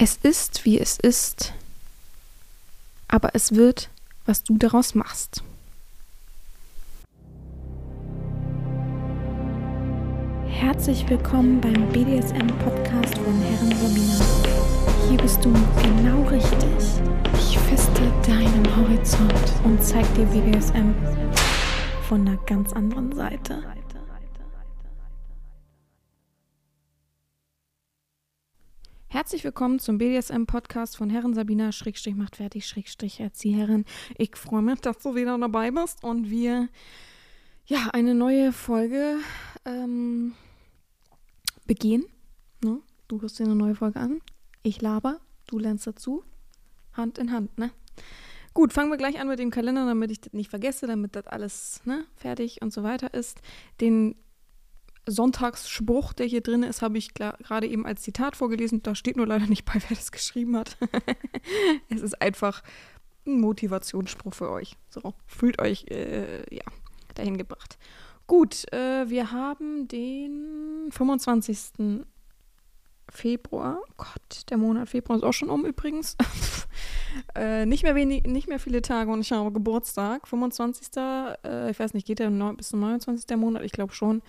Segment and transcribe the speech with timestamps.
[0.00, 1.52] Es ist, wie es ist,
[3.08, 3.90] aber es wird,
[4.26, 5.42] was du daraus machst.
[10.46, 14.24] Herzlich willkommen beim BDSM-Podcast von Herren Sabina.
[15.08, 17.02] Hier bist du genau richtig.
[17.34, 20.94] Ich feste deinen Horizont und zeig dir BDSM
[22.08, 23.64] von einer ganz anderen Seite.
[29.28, 33.84] Herzlich willkommen zum BDSM-Podcast von Herren Sabina, Schrägstrich macht fertig, Schrägstrich Erzieherin.
[34.16, 36.70] Ich freue mich, dass du wieder dabei bist und wir
[37.66, 39.18] ja eine neue Folge
[39.66, 40.32] ähm,
[41.66, 42.06] begehen.
[42.64, 42.80] Ne?
[43.06, 44.22] Du hörst dir eine neue Folge an.
[44.62, 46.24] Ich laber, du lernst dazu.
[46.94, 47.70] Hand in Hand, ne?
[48.54, 51.26] Gut, fangen wir gleich an mit dem Kalender, damit ich das nicht vergesse, damit das
[51.26, 53.42] alles ne, fertig und so weiter ist.
[53.82, 54.16] Den
[55.10, 58.82] Sonntagsspruch, der hier drin ist, habe ich gerade eben als Zitat vorgelesen.
[58.82, 60.76] Da steht nur leider nicht bei, wer das geschrieben hat.
[61.88, 62.62] es ist einfach
[63.26, 64.76] ein Motivationsspruch für euch.
[64.90, 66.64] So, fühlt euch äh, ja,
[67.14, 67.78] dahin gebracht.
[68.26, 72.04] Gut, äh, wir haben den 25.
[73.10, 73.80] Februar.
[73.96, 76.16] Gott, der Monat Februar ist auch schon um übrigens.
[77.34, 80.28] äh, nicht, mehr wenig, nicht mehr viele Tage und ich habe Geburtstag.
[80.28, 80.88] 25.
[80.96, 83.34] Äh, ich weiß nicht, geht der bis zum 29.
[83.36, 83.62] Monat?
[83.62, 84.22] Ich glaube schon.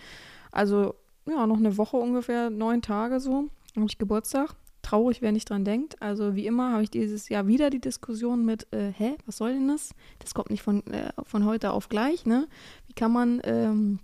[0.51, 4.55] Also ja, noch eine Woche ungefähr, neun Tage so, habe ich Geburtstag.
[4.81, 6.01] Traurig, wer nicht dran denkt.
[6.01, 9.53] Also wie immer habe ich dieses Jahr wieder die Diskussion mit, äh, hä, was soll
[9.53, 9.93] denn das?
[10.19, 12.47] Das kommt nicht von, äh, von heute auf gleich, ne?
[12.87, 13.99] Wie kann man ähm,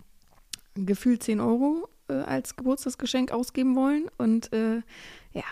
[0.74, 4.08] gefühlt 10 Euro äh, als Geburtstagsgeschenk ausgeben wollen?
[4.18, 4.82] Und äh,
[5.32, 5.44] ja,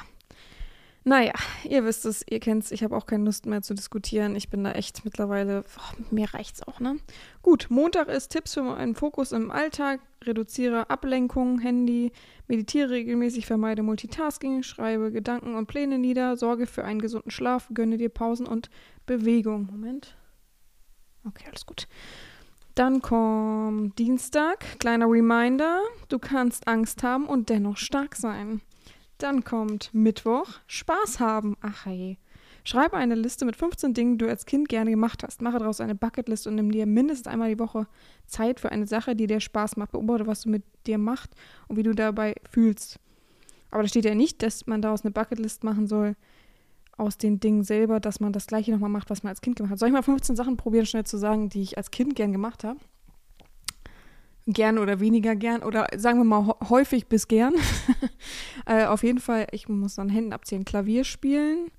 [1.07, 1.35] naja,
[1.69, 4.37] ihr wisst es, ihr kennt es, ich habe auch keine Lust mehr zu diskutieren.
[4.37, 6.97] Ich bin da echt mittlerweile, oh, mir reicht's auch, ne?
[7.43, 12.11] Gut, Montag ist Tipps für einen Fokus im Alltag, reduziere Ablenkung, Handy,
[12.49, 17.99] meditiere regelmäßig, vermeide Multitasking, schreibe Gedanken und Pläne nieder, sorge für einen gesunden Schlaf, gönne
[17.99, 18.71] dir Pausen und
[19.05, 19.69] Bewegung.
[19.71, 20.17] Moment.
[21.27, 21.87] Okay, alles gut.
[22.75, 28.63] Dann kommt Dienstag, kleiner Reminder, du kannst Angst haben und dennoch stark sein.
[29.19, 31.57] Dann kommt Mittwoch, Spaß haben.
[31.61, 32.19] Ach hey.
[32.67, 35.43] Schreibe eine Liste mit 15 Dingen, die du als Kind gerne gemacht hast.
[35.43, 37.87] Mache daraus eine Bucketlist und nimm dir mindestens einmal die Woche
[38.27, 39.93] Zeit für eine Sache, die dir Spaß macht.
[39.93, 41.35] Beobachte, was du mit dir machst
[41.69, 42.99] und wie du dabei fühlst.
[43.71, 46.17] Aber da steht ja nicht, dass man daraus eine Bucketlist machen soll
[46.97, 49.73] aus den Dingen selber, dass man das gleiche nochmal macht, was man als Kind gemacht
[49.73, 49.79] hat.
[49.79, 52.65] Soll ich mal 15 Sachen probieren, schnell zu sagen, die ich als Kind gern gemacht
[52.65, 52.79] habe?
[54.47, 57.55] Gern oder weniger gern oder sagen wir mal häufig bis gern.
[58.67, 61.71] äh, auf jeden Fall, ich muss dann Händen abzählen, Klavier spielen,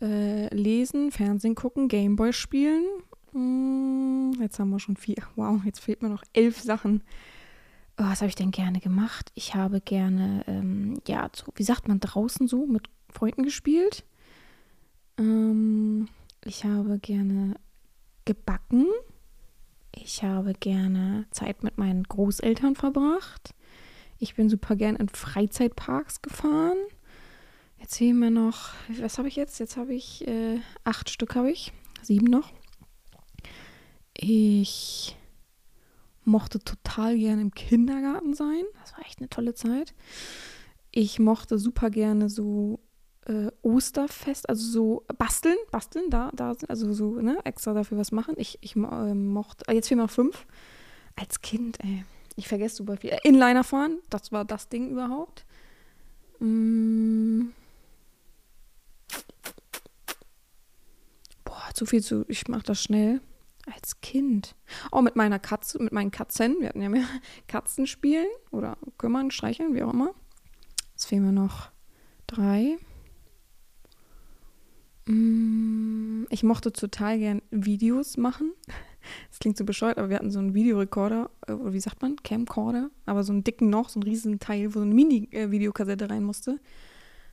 [0.00, 2.84] äh, lesen, Fernsehen gucken, Gameboy spielen.
[3.32, 5.16] Hm, jetzt haben wir schon vier.
[5.36, 7.02] Wow, jetzt fehlt mir noch elf Sachen.
[7.98, 9.32] Oh, was habe ich denn gerne gemacht?
[9.34, 14.04] Ich habe gerne, ähm, ja, so, wie sagt man, draußen so mit Freunden gespielt.
[15.18, 16.08] Ähm,
[16.44, 17.56] ich habe gerne
[18.24, 18.86] gebacken.
[20.02, 23.54] Ich habe gerne Zeit mit meinen Großeltern verbracht.
[24.18, 26.78] Ich bin super gern in Freizeitparks gefahren.
[27.78, 28.70] Jetzt sehen wir noch,
[29.00, 29.58] was habe ich jetzt?
[29.58, 31.72] Jetzt habe ich äh, acht Stück habe ich,
[32.02, 32.52] sieben noch.
[34.14, 35.16] Ich
[36.24, 38.62] mochte total gern im Kindergarten sein.
[38.80, 39.94] Das war echt eine tolle Zeit.
[40.92, 42.80] Ich mochte super gerne so
[43.28, 48.34] äh, Osterfest, also so basteln, basteln, da, da, also so, ne, extra dafür was machen.
[48.38, 50.46] Ich, ich äh, mochte, jetzt fehlen noch fünf.
[51.14, 52.04] Als Kind, ey,
[52.36, 53.10] ich vergesse super viel.
[53.10, 55.44] Äh, Inliner fahren, das war das Ding überhaupt.
[56.40, 57.48] Mm.
[61.44, 63.20] Boah, zu viel zu, ich mach das schnell.
[63.66, 64.54] Als Kind.
[64.90, 66.56] Auch mit meiner Katze, mit meinen Katzen.
[66.60, 67.04] Wir hatten ja mehr
[67.48, 70.14] Katzen spielen oder kümmern, streicheln, wie auch immer.
[70.92, 71.70] Jetzt fehlen mir noch
[72.26, 72.78] drei.
[75.08, 78.52] Mm, ich mochte total gern Videos machen.
[79.30, 82.16] Das klingt so bescheuert, aber wir hatten so einen Videorekorder, äh, oder wie sagt man,
[82.16, 86.24] Camcorder, aber so einen dicken noch, so einen riesen Teil, wo so eine Mini-Videokassette rein
[86.24, 86.60] musste.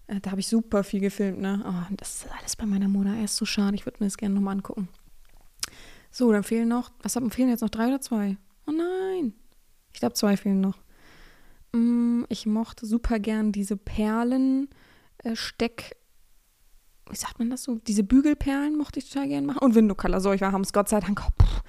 [0.07, 1.65] Äh, da habe ich super viel gefilmt, ne?
[1.67, 3.75] Oh, das ist alles bei meiner Mutter erst so schade.
[3.75, 4.87] Ich würde mir das gerne nochmal angucken.
[6.11, 8.37] So, dann fehlen noch, was haben fehlen jetzt noch drei oder zwei?
[8.67, 9.33] Oh nein.
[9.91, 10.77] Ich glaube, zwei fehlen noch.
[11.73, 14.69] Mm, ich mochte super gern diese Perlen,
[15.19, 15.97] äh, Steck,
[17.09, 17.75] wie sagt man das so?
[17.87, 19.59] Diese Bügelperlen mochte ich total gerne machen.
[19.59, 20.21] Und Window Color.
[20.21, 21.21] So, ich war haben es Gott sei Dank.
[21.25, 21.61] Oh, pff,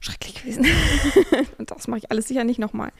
[0.00, 0.66] schrecklich gewesen.
[1.58, 2.92] und das mache ich alles sicher nicht nochmal.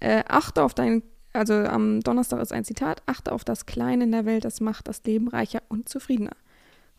[0.00, 1.02] Äh, achte auf deinen,
[1.32, 3.02] also am Donnerstag ist ein Zitat.
[3.06, 6.36] Achte auf das Kleine in der Welt, das macht das Leben reicher und zufriedener.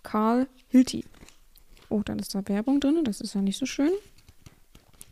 [0.03, 1.05] Karl Hilti.
[1.89, 3.03] Oh, dann ist da Werbung drin.
[3.03, 3.91] Das ist ja nicht so schön.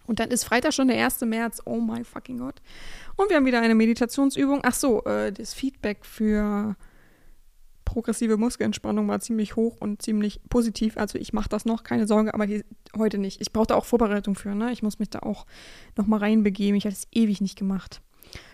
[0.07, 1.21] Und dann ist Freitag schon der 1.
[1.21, 1.61] März.
[1.65, 2.61] Oh mein fucking Gott.
[3.15, 4.61] Und wir haben wieder eine Meditationsübung.
[4.63, 6.75] Ach so, äh, das Feedback für
[7.89, 10.95] progressive Muskelentspannung war ziemlich hoch und ziemlich positiv.
[10.95, 12.63] Also ich mache das noch, keine Sorge, aber die,
[12.95, 13.41] heute nicht.
[13.41, 14.53] Ich brauche da auch Vorbereitung für.
[14.53, 14.71] Ne?
[14.71, 15.47] Ich muss mich da auch
[15.97, 16.75] nochmal reinbegeben.
[16.75, 18.01] Ich hatte es ewig nicht gemacht.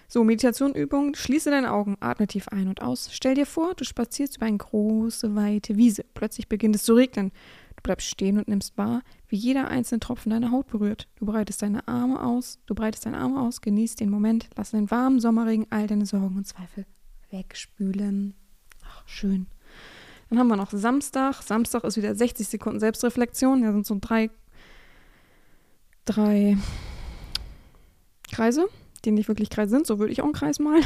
[0.08, 1.16] So, Meditationübung.
[1.16, 3.10] Schließe deine Augen, atme tief ein und aus.
[3.12, 6.06] Stell dir vor, du spazierst über eine große, weite Wiese.
[6.14, 7.32] Plötzlich beginnt es zu regnen.
[7.76, 11.10] Du bleibst stehen und nimmst wahr, wie jeder einzelne Tropfen deine Haut berührt.
[11.18, 14.90] Du breitest deine Arme aus, du breitest deine Arme aus, genießt den Moment, lass den
[14.90, 16.86] warmen Sommerregen all deine Sorgen und Zweifel
[17.32, 18.34] wegspülen.
[19.06, 19.48] Schön.
[20.30, 21.42] Dann haben wir noch Samstag.
[21.44, 23.62] Samstag ist wieder 60 Sekunden Selbstreflexion.
[23.62, 24.30] Da sind so drei,
[26.06, 26.58] drei
[28.32, 28.68] Kreise,
[29.04, 29.88] die nicht wirklich Kreise sind.
[29.88, 30.84] So würde ich auch einen Kreis malen.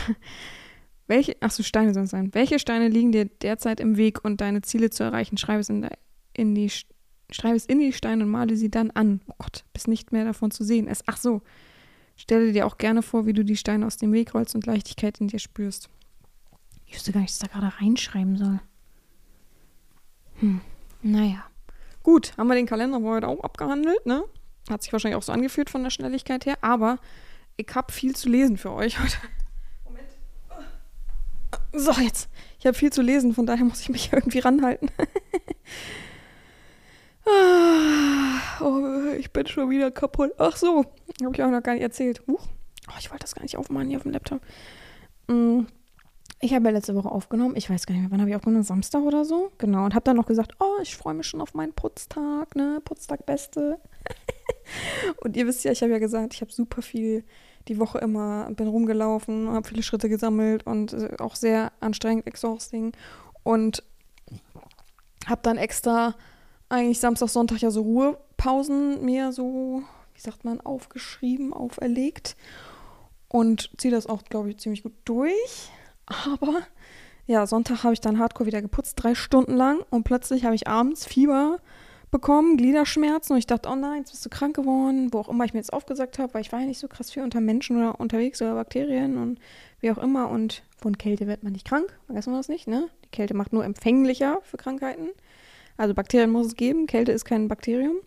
[1.08, 2.34] Welche, ach so, Steine sollen es sein.
[2.34, 5.38] Welche Steine liegen dir derzeit im Weg und deine Ziele zu erreichen?
[5.38, 5.98] Schreibe es in, der,
[6.34, 6.70] in die
[7.32, 9.22] Schreibe es in die Steine und male sie dann an.
[9.28, 11.04] Oh Gott, bis nicht mehr davon zu sehen ist.
[11.08, 11.42] Ach so.
[12.16, 15.20] Stelle dir auch gerne vor, wie du die Steine aus dem Weg rollst und Leichtigkeit
[15.22, 15.90] in dir spürst.
[16.90, 18.60] Ich wüsste gar nicht, was ich da gerade reinschreiben soll.
[20.40, 20.62] Hm,
[21.04, 21.46] naja.
[22.02, 24.24] Gut, haben wir den Kalender heute auch abgehandelt, ne?
[24.70, 26.98] Hat sich wahrscheinlich auch so angefühlt von der Schnelligkeit her, aber
[27.58, 29.18] ich habe viel zu lesen für euch heute.
[29.86, 30.08] Moment.
[31.74, 32.28] So, jetzt.
[32.58, 34.90] Ich habe viel zu lesen, von daher muss ich mich irgendwie ranhalten.
[38.60, 40.32] Oh, ich bin schon wieder kaputt.
[40.40, 40.86] Ach so,
[41.24, 42.24] habe ich auch noch gar nicht erzählt.
[42.26, 42.48] Huch.
[42.88, 44.42] Oh, ich wollte das gar nicht aufmachen hier auf dem Laptop.
[45.28, 45.66] Mm.
[46.42, 47.56] Ich habe ja letzte Woche aufgenommen.
[47.58, 48.64] Ich weiß gar nicht mehr, wann habe ich aufgenommen?
[48.64, 49.52] Samstag oder so?
[49.58, 49.84] Genau.
[49.84, 52.82] Und habe dann noch gesagt, oh, ich freue mich schon auf meinen Putztag, ne?
[52.86, 53.78] Putztag Beste.
[55.18, 57.26] und ihr wisst ja, ich habe ja gesagt, ich habe super viel
[57.68, 62.94] die Woche immer, bin rumgelaufen, habe viele Schritte gesammelt und äh, auch sehr anstrengend, exhausting.
[63.44, 63.84] Und
[65.26, 66.16] habe dann extra
[66.70, 69.84] eigentlich Samstag, Sonntag ja so Ruhepausen mir so,
[70.14, 72.38] wie sagt man, aufgeschrieben, auferlegt.
[73.28, 75.70] Und ziehe das auch, glaube ich, ziemlich gut durch.
[76.10, 76.62] Aber
[77.26, 79.84] ja, Sonntag habe ich dann hardcore wieder geputzt, drei Stunden lang.
[79.90, 81.60] Und plötzlich habe ich abends Fieber
[82.12, 83.34] bekommen, Gliederschmerzen.
[83.34, 85.14] Und ich dachte, oh nein, jetzt bist du krank geworden.
[85.14, 87.12] Wo auch immer ich mir jetzt aufgesagt habe, weil ich war ja nicht so krass
[87.12, 89.40] viel unter Menschen oder unterwegs oder Bakterien und
[89.80, 90.30] wie auch immer.
[90.30, 91.94] Und von Kälte wird man nicht krank.
[92.08, 92.90] Vergessen wir das nicht, ne?
[93.06, 95.10] Die Kälte macht nur empfänglicher für Krankheiten.
[95.78, 97.98] Also Bakterien muss es geben, Kälte ist kein Bakterium.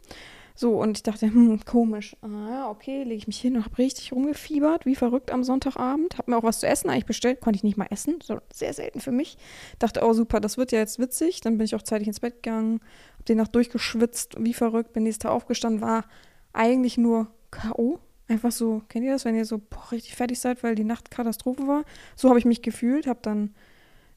[0.62, 2.14] So, und ich dachte, hm, komisch.
[2.22, 6.18] Ah, okay, lege ich mich hin und habe richtig rumgefiebert, wie verrückt am Sonntagabend.
[6.18, 8.20] Habe mir auch was zu essen eigentlich bestellt, konnte ich nicht mal essen,
[8.54, 9.38] sehr selten für mich.
[9.80, 11.40] Dachte, oh super, das wird ja jetzt witzig.
[11.40, 12.74] Dann bin ich auch zeitig ins Bett gegangen,
[13.14, 16.04] habe die Nacht durchgeschwitzt, wie verrückt, bin nächsten Tag aufgestanden, war
[16.52, 17.98] eigentlich nur K.O.
[18.28, 21.10] Einfach so, kennt ihr das, wenn ihr so boah, richtig fertig seid, weil die Nacht
[21.10, 21.82] Katastrophe war?
[22.14, 23.52] So habe ich mich gefühlt, habe dann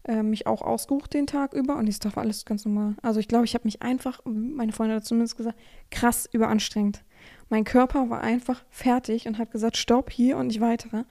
[0.08, 2.96] äh, mich auch ausgeruht den Tag über und ich war alles ganz normal.
[3.02, 5.58] Also ich glaube, ich habe mich einfach, meine Freundin hat zumindest gesagt,
[5.90, 7.04] krass überanstrengt.
[7.50, 11.06] Mein Körper war einfach fertig und hat gesagt, stopp hier und nicht weiter.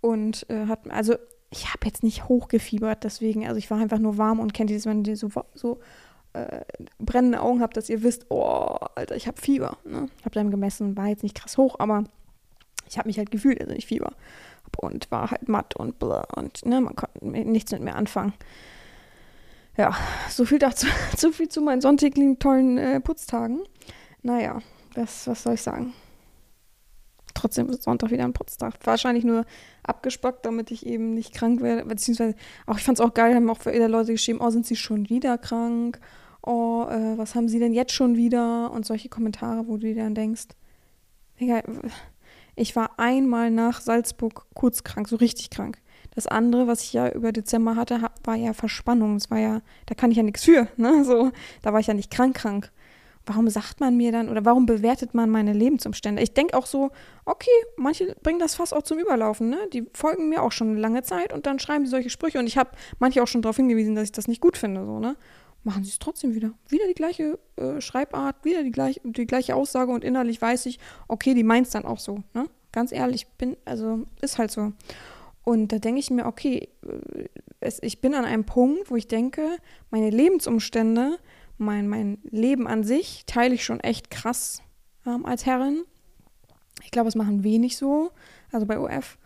[0.00, 1.16] Und äh, hat, also
[1.50, 4.76] ich habe jetzt nicht hochgefiebert, deswegen, also ich war einfach nur warm und kennt ihr
[4.76, 5.80] das, wenn ihr so, so
[6.32, 6.62] äh,
[6.98, 9.78] brennende Augen habt, dass ihr wisst, oh, Alter, ich habe Fieber.
[9.84, 10.08] Ne?
[10.18, 12.04] Ich habe dann gemessen, war jetzt nicht krass hoch, aber
[12.90, 14.12] ich habe mich halt gefühlt, also ich Fieber
[14.78, 18.34] und war halt matt und blah und ne, man konnte nichts mit mir anfangen.
[19.76, 19.96] Ja,
[20.28, 23.60] so viel dazu, so viel zu meinen sonntäglichen tollen äh, Putztagen.
[24.22, 24.60] Naja,
[24.94, 25.94] das, was soll ich sagen?
[27.34, 28.74] Trotzdem ist Sonntag wieder ein Putztag.
[28.84, 29.46] Wahrscheinlich nur
[29.82, 31.84] abgespackt, damit ich eben nicht krank werde.
[31.86, 32.34] Beziehungsweise,
[32.66, 35.08] auch ich fand es auch geil, haben auch viele Leute geschrieben, oh, sind sie schon
[35.08, 36.00] wieder krank?
[36.42, 38.70] Oh, äh, was haben sie denn jetzt schon wieder?
[38.72, 40.48] Und solche Kommentare, wo du dir dann denkst,
[41.38, 41.62] egal,
[42.56, 45.78] ich war einmal nach Salzburg kurz krank, so richtig krank.
[46.14, 49.14] Das andere, was ich ja über Dezember hatte, war ja Verspannung.
[49.14, 51.04] Das war ja, da kann ich ja nichts für, ne?
[51.04, 51.30] So,
[51.62, 52.70] da war ich ja nicht krank krank.
[53.26, 56.22] Warum sagt man mir dann oder warum bewertet man meine Lebensumstände?
[56.22, 56.90] Ich denke auch so,
[57.26, 59.58] okay, manche bringen das fast auch zum Überlaufen, ne?
[59.72, 62.46] Die folgen mir auch schon eine lange Zeit und dann schreiben sie solche Sprüche und
[62.46, 65.16] ich habe manche auch schon darauf hingewiesen, dass ich das nicht gut finde, so, ne?
[65.64, 66.52] Machen sie es trotzdem wieder.
[66.68, 70.78] Wieder die gleiche äh, Schreibart, wieder die, gleich, die gleiche Aussage und innerlich weiß ich,
[71.08, 72.22] okay, die meint es dann auch so.
[72.34, 72.48] Ne?
[72.72, 74.72] Ganz ehrlich, bin, also ist halt so.
[75.44, 77.28] Und da denke ich mir, okay, äh,
[77.60, 79.58] es, ich bin an einem Punkt, wo ich denke,
[79.90, 81.18] meine Lebensumstände,
[81.58, 84.62] mein, mein Leben an sich teile ich schon echt krass
[85.06, 85.84] ähm, als Herrin.
[86.82, 88.12] Ich glaube, es machen wenig so,
[88.50, 89.18] also bei OF.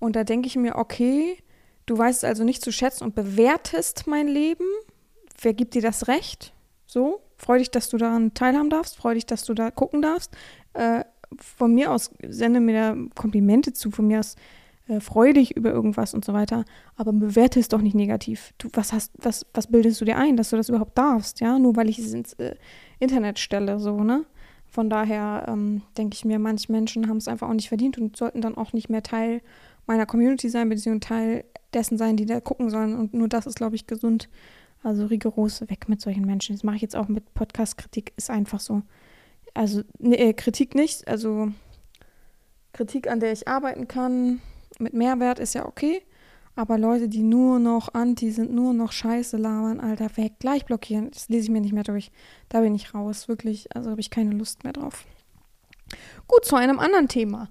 [0.00, 1.38] Und da denke ich mir, okay,
[1.86, 4.66] du weißt also nicht zu schätzen und bewertest mein Leben
[5.40, 6.52] wer gibt dir das Recht?
[6.86, 10.36] So, freu dich, dass du daran teilhaben darfst, freu dich, dass du da gucken darfst.
[10.74, 11.04] Äh,
[11.36, 14.36] von mir aus sende mir da Komplimente zu, von mir aus
[14.88, 16.64] äh, freu dich über irgendwas und so weiter,
[16.96, 18.54] aber bewerte es doch nicht negativ.
[18.58, 21.58] Du, was hast, was, was bildest du dir ein, dass du das überhaupt darfst, ja?
[21.58, 22.56] Nur weil ich es ins äh,
[22.98, 24.24] Internet stelle, so, ne?
[24.66, 28.16] Von daher ähm, denke ich mir, manche Menschen haben es einfach auch nicht verdient und
[28.16, 29.40] sollten dann auch nicht mehr Teil
[29.86, 32.94] meiner Community sein, beziehungsweise Teil dessen sein, die da gucken sollen.
[32.94, 34.28] Und nur das ist, glaube ich, gesund
[34.82, 36.54] Also rigoros weg mit solchen Menschen.
[36.54, 38.82] Das mache ich jetzt auch mit Podcast-Kritik, ist einfach so.
[39.54, 41.50] Also nee, äh, Kritik nicht, also
[42.72, 44.40] Kritik, an der ich arbeiten kann,
[44.78, 46.02] mit Mehrwert ist ja okay.
[46.54, 51.10] Aber Leute, die nur noch anti sind, nur noch Scheiße labern, Alter, weg, gleich blockieren.
[51.12, 52.10] Das lese ich mir nicht mehr durch.
[52.48, 53.74] Da bin ich raus, wirklich.
[53.76, 55.04] Also habe ich keine Lust mehr drauf.
[56.26, 57.48] Gut, zu einem anderen Thema.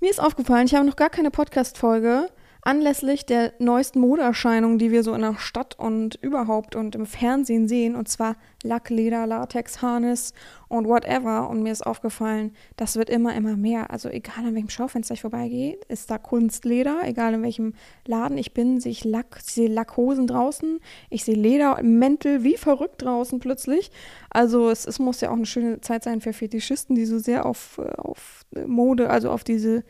[0.00, 2.28] Mir ist aufgefallen, ich habe noch gar keine Podcast-Folge
[2.62, 7.68] anlässlich der neuesten Modeerscheinungen, die wir so in der Stadt und überhaupt und im Fernsehen
[7.68, 10.34] sehen, und zwar Lack, Leder, Latex, Harness
[10.68, 11.48] und whatever.
[11.48, 13.90] Und mir ist aufgefallen, das wird immer, immer mehr.
[13.90, 17.74] Also egal an welchem Schaufenster ich vorbeigehe, ist da Kunstleder, egal in welchem
[18.06, 23.02] Laden ich bin, sehe ich Lack, sehe Lackhosen draußen, ich sehe Leder, Mäntel wie verrückt
[23.02, 23.90] draußen plötzlich.
[24.28, 27.46] Also es, es muss ja auch eine schöne Zeit sein für Fetischisten, die so sehr
[27.46, 29.84] auf, äh, auf Mode, also auf diese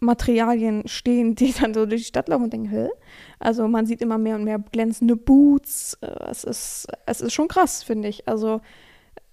[0.00, 2.88] Materialien stehen, die dann so durch die Stadt laufen und denken, hä?
[3.38, 5.98] Also man sieht immer mehr und mehr glänzende Boots.
[6.00, 8.28] Äh, es ist, es ist schon krass, finde ich.
[8.28, 8.60] Also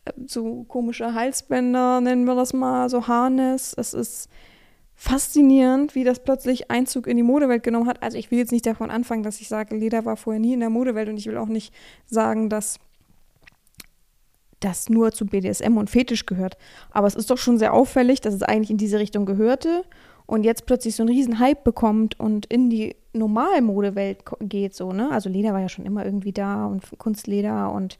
[0.05, 3.73] äh, so komische Halsbänder nennen wir das mal, so Harness.
[3.77, 4.29] Es ist
[4.95, 8.01] faszinierend, wie das plötzlich Einzug in die Modewelt genommen hat.
[8.01, 10.61] Also ich will jetzt nicht davon anfangen, dass ich sage, Leder war vorher nie in
[10.61, 11.73] der Modewelt und ich will auch nicht
[12.05, 12.79] sagen, dass
[14.61, 16.57] das nur zu BDSM und Fetisch gehört.
[16.91, 19.83] Aber es ist doch schon sehr auffällig, dass es eigentlich in diese Richtung gehörte
[20.25, 25.11] und jetzt plötzlich so einen riesen Hype bekommt und in die Normalmodewelt geht, so, ne?
[25.11, 27.97] Also Leder war ja schon immer irgendwie da und Kunstleder und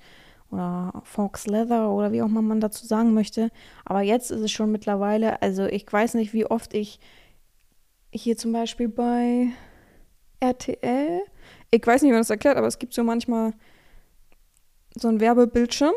[0.52, 3.50] oder Fox Leather oder wie auch immer man dazu sagen möchte.
[3.84, 7.00] Aber jetzt ist es schon mittlerweile, also ich weiß nicht, wie oft ich
[8.12, 9.48] hier zum Beispiel bei
[10.40, 11.22] RTL,
[11.72, 13.54] ich weiß nicht, wie man das erklärt, aber es gibt so manchmal
[14.98, 15.94] so ein Werbebildschirm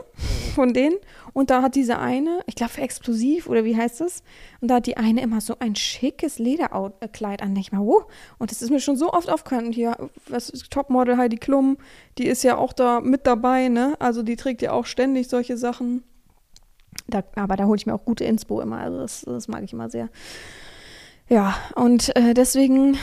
[0.54, 0.96] von denen
[1.32, 4.22] und da hat diese eine, ich glaube für Explosiv oder wie heißt das,
[4.60, 7.54] und da hat die eine immer so ein schickes Lederkleid an.
[7.56, 8.02] Ich mal, oh,
[8.38, 9.72] und das ist mir schon so oft aufgefallen.
[9.72, 11.78] Hier, was ist Topmodel Heidi Klum,
[12.18, 13.94] die ist ja auch da mit dabei, ne?
[14.00, 16.02] Also die trägt ja auch ständig solche Sachen.
[17.06, 19.72] Da, aber da hole ich mir auch gute Inspo immer, also das, das mag ich
[19.72, 20.08] immer sehr.
[21.28, 22.98] Ja, und äh, deswegen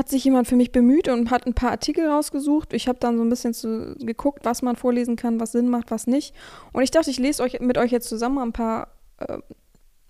[0.00, 2.72] hat sich jemand für mich bemüht und hat ein paar Artikel rausgesucht.
[2.72, 5.90] Ich habe dann so ein bisschen zu, geguckt, was man vorlesen kann, was Sinn macht,
[5.90, 6.34] was nicht.
[6.72, 8.88] Und ich dachte, ich lese euch mit euch jetzt zusammen ein paar
[9.18, 9.40] äh,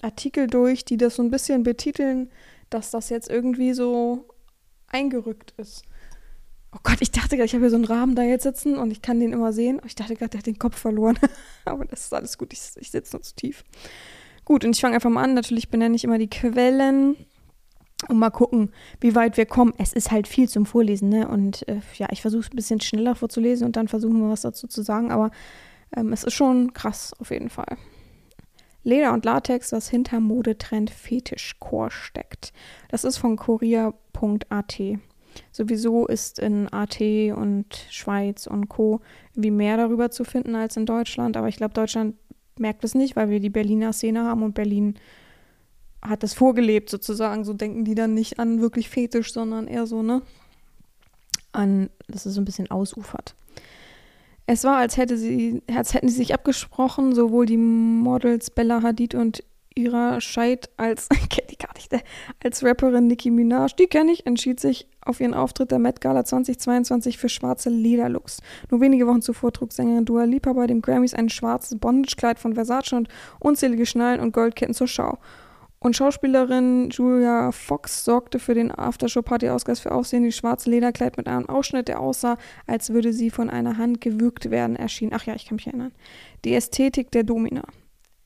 [0.01, 2.31] Artikel durch, die das so ein bisschen betiteln,
[2.71, 4.27] dass das jetzt irgendwie so
[4.87, 5.83] eingerückt ist.
[6.73, 8.93] Oh Gott, ich dachte gerade, ich habe hier so einen Rahmen da jetzt sitzen und
[8.93, 9.81] ich kann den immer sehen.
[9.85, 11.19] Ich dachte gerade, der hat den Kopf verloren.
[11.65, 13.65] Aber das ist alles gut, ich, ich sitze nur zu tief.
[14.45, 15.35] Gut, und ich fange einfach mal an.
[15.35, 17.17] Natürlich benenne ich immer die Quellen
[18.09, 19.73] und mal gucken, wie weit wir kommen.
[19.78, 21.28] Es ist halt viel zum Vorlesen, ne?
[21.28, 24.42] Und äh, ja, ich versuche es ein bisschen schneller vorzulesen und dann versuchen wir was
[24.42, 25.30] dazu zu sagen, aber
[25.97, 27.76] ähm, es ist schon krass auf jeden Fall.
[28.83, 32.52] Leder und Latex, was hinter Modetrend Fetischcore steckt.
[32.88, 34.80] Das ist von Korea.at.
[35.52, 39.00] Sowieso ist in AT und Schweiz und Co.
[39.35, 42.16] wie mehr darüber zu finden als in Deutschland, aber ich glaube, Deutschland
[42.59, 44.95] merkt es nicht, weil wir die Berliner Szene haben und Berlin
[46.02, 47.45] hat das vorgelebt sozusagen.
[47.45, 50.23] So denken die dann nicht an wirklich Fetisch, sondern eher so, ne?
[51.52, 53.35] An, dass es so ein bisschen ausufert.
[54.47, 59.14] Es war, als, hätte sie, als hätten sie sich abgesprochen, sowohl die Models Bella Hadid
[59.14, 61.09] und Ira Scheid als,
[61.90, 62.04] nicht,
[62.42, 66.25] als Rapperin Nicki Minaj, die kenne ich, entschied sich auf ihren Auftritt der Met Gala
[66.25, 68.42] 2022 für schwarze Lederlooks.
[68.71, 72.54] Nur wenige Wochen zuvor trug Sängerin Dua Lipa bei den Grammys ein schwarzes Bondagekleid von
[72.54, 75.19] Versace und unzählige Schnallen und Goldketten zur Schau.
[75.83, 80.25] Und Schauspielerin Julia Fox sorgte für den Aftershow-Party-Ausgleich für Aufsehen.
[80.25, 84.51] Die schwarze Lederkleid mit einem Ausschnitt, der aussah, als würde sie von einer Hand gewürgt
[84.51, 85.11] werden, erschien.
[85.15, 85.93] Ach ja, ich kann mich erinnern.
[86.45, 87.63] Die Ästhetik der Domina.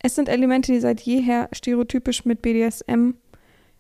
[0.01, 3.13] Es sind Elemente, die seit jeher stereotypisch mit BDSM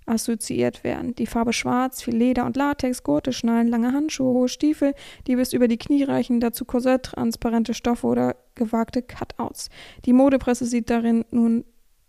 [0.06, 1.16] assoziiert werden.
[1.16, 4.94] Die Farbe schwarz, viel Leder und Latex, Gurte, Schnallen, lange Handschuhe, hohe Stiefel,
[5.26, 9.68] die bis über die Knie reichen, dazu Korsett, transparente Stoffe oder gewagte Cutouts.
[10.04, 11.64] Die Modepresse sieht darin nun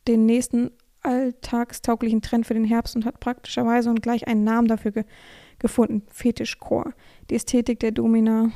[0.08, 0.70] den nächsten
[1.06, 5.04] alltagstauglichen Trend für den Herbst und hat praktischerweise und gleich einen Namen dafür ge
[5.60, 6.94] gefunden: Fetischcore.
[7.30, 8.52] Die Ästhetik der Domina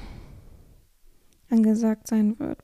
[1.49, 2.59] angesagt sein wird.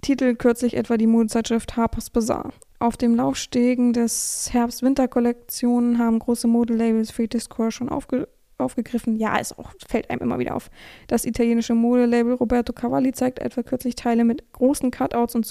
[0.00, 2.52] Titel kürzlich etwa die Modezeitschrift Harper's Bazaar.
[2.78, 8.28] Auf dem Laufstegen des Herbst-Winter-Kollektionen haben große Modelabels Fetischcore schon aufge
[8.58, 9.16] aufgegriffen.
[9.16, 10.70] Ja, es auch, fällt einem immer wieder auf.
[11.08, 15.46] Das italienische Modelabel Roberto Cavalli zeigt etwa kürzlich Teile mit großen Cutouts und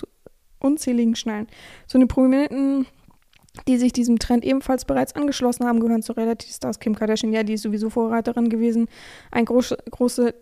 [0.61, 1.47] unzähligen Schnallen.
[1.87, 2.85] Zu den Prominenten,
[3.67, 7.33] die sich diesem Trend ebenfalls bereits angeschlossen haben, gehören zu Reality Stars Kim Kardashian.
[7.33, 8.87] Ja, die ist sowieso Vorreiterin gewesen.
[9.31, 10.33] Eine große, große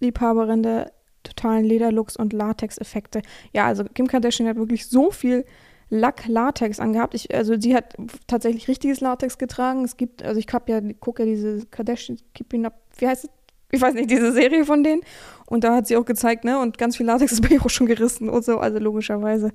[0.00, 0.92] Liebhaberin der
[1.22, 3.22] totalen Lederlooks und Latex-Effekte.
[3.52, 5.44] Ja, also Kim Kardashian hat wirklich so viel
[5.90, 7.14] Lack-Latex angehabt.
[7.14, 7.94] Ich, also sie hat
[8.26, 9.84] tatsächlich richtiges Latex getragen.
[9.84, 13.30] Es gibt, also ich hab ja, gucke ja diese Kardashian Keeping Up, wie heißt es?
[13.70, 15.02] Ich weiß nicht, diese Serie von denen.
[15.46, 16.58] Und da hat sie auch gezeigt, ne?
[16.58, 18.58] Und ganz viel Latex ist bei ihr auch schon gerissen und so.
[18.58, 19.50] Also logischerweise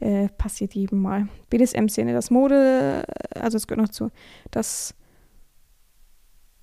[0.00, 1.28] äh, passiert jedem mal.
[1.50, 3.04] BDSM-Szene, das Mode,
[3.34, 4.10] also es gehört noch zu.
[4.50, 4.94] Das.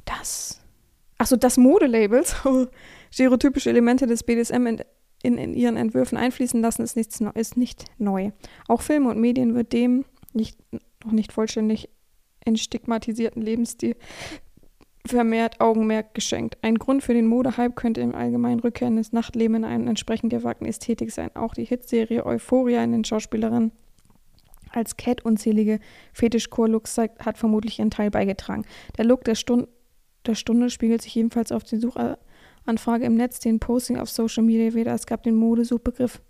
[0.05, 0.61] Das.
[1.17, 2.35] Achso, das Modelabels,
[3.11, 4.81] stereotypische Elemente des BDSM in,
[5.21, 8.31] in, in, ihren Entwürfen einfließen lassen, ist, nichts, ist nicht neu.
[8.69, 10.57] Auch Filme und Medien wird dem nicht,
[11.03, 11.89] noch nicht vollständig
[12.45, 13.95] entstigmatisierten Lebensstil
[15.05, 16.57] vermehrt Augenmerk geschenkt.
[16.61, 21.11] Ein Grund für den Modehype könnte im allgemeinen rückkehrendes Nachtleben in einer entsprechend gewagten Ästhetik
[21.11, 21.35] sein.
[21.35, 23.71] Auch die Hitserie Euphoria in den Schauspielerinnen
[24.71, 25.79] als Cat unzählige
[26.13, 28.65] Fetischchor-Looks zeigt, hat vermutlich ihren Teil beigetragen.
[28.97, 29.67] Der Look der, Stund
[30.27, 34.75] der Stunde spiegelt sich ebenfalls auf die Suchanfrage im Netz, den Posting auf Social Media
[34.75, 34.93] wieder.
[34.93, 36.21] Es gab den Modesuchbegriff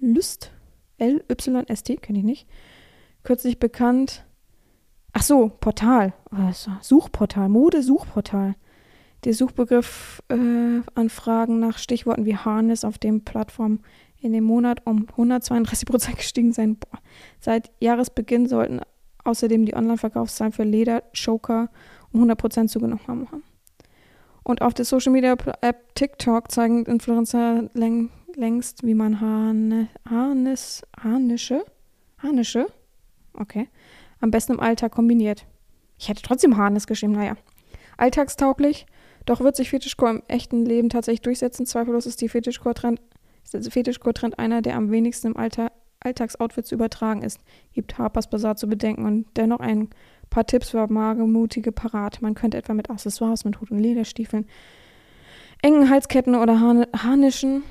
[0.00, 0.52] Lust,
[0.98, 2.48] L-Y-S-T, kenne ich nicht,
[3.22, 4.24] kürzlich bekannt
[5.12, 6.12] Ach so, Portal.
[6.30, 8.54] Also, Suchportal, Mode-Suchportal.
[9.24, 13.80] Der Suchbegriff äh, Anfragen nach Stichworten wie Harness auf den Plattformen
[14.20, 16.76] in dem Monat um 132 Prozent gestiegen sein.
[16.76, 17.00] Boah.
[17.40, 18.80] Seit Jahresbeginn sollten
[19.24, 21.68] außerdem die Online-Verkaufszahlen für Leder, Choker
[22.12, 23.42] um 100 Prozent zugenommen haben.
[24.44, 30.84] Und auf der Social Media App TikTok zeigen Influencer läng längst, wie man Harnische,
[32.18, 32.66] Harnische,
[33.34, 33.68] okay,
[34.20, 35.44] am besten im Alltag kombiniert.
[35.98, 37.36] Ich hätte trotzdem Harnes geschrieben, naja.
[37.96, 38.86] Alltagstauglich,
[39.26, 41.66] doch wird sich Fetischcore im echten Leben tatsächlich durchsetzen.
[41.66, 43.00] Zweifellos ist die Fetischcore-Trend
[43.44, 47.40] Fetischcore -Trend einer, der am wenigsten im Alter Alltagsoutfit zu übertragen ist.
[47.72, 49.88] Gibt Harpers Bazaar zu bedenken und dennoch ein
[50.30, 52.22] paar Tipps für magemutige parat.
[52.22, 54.46] Man könnte etwa mit Accessoires, mit Hut und Lederstiefeln,
[55.60, 57.64] engen Halsketten oder Harnischen,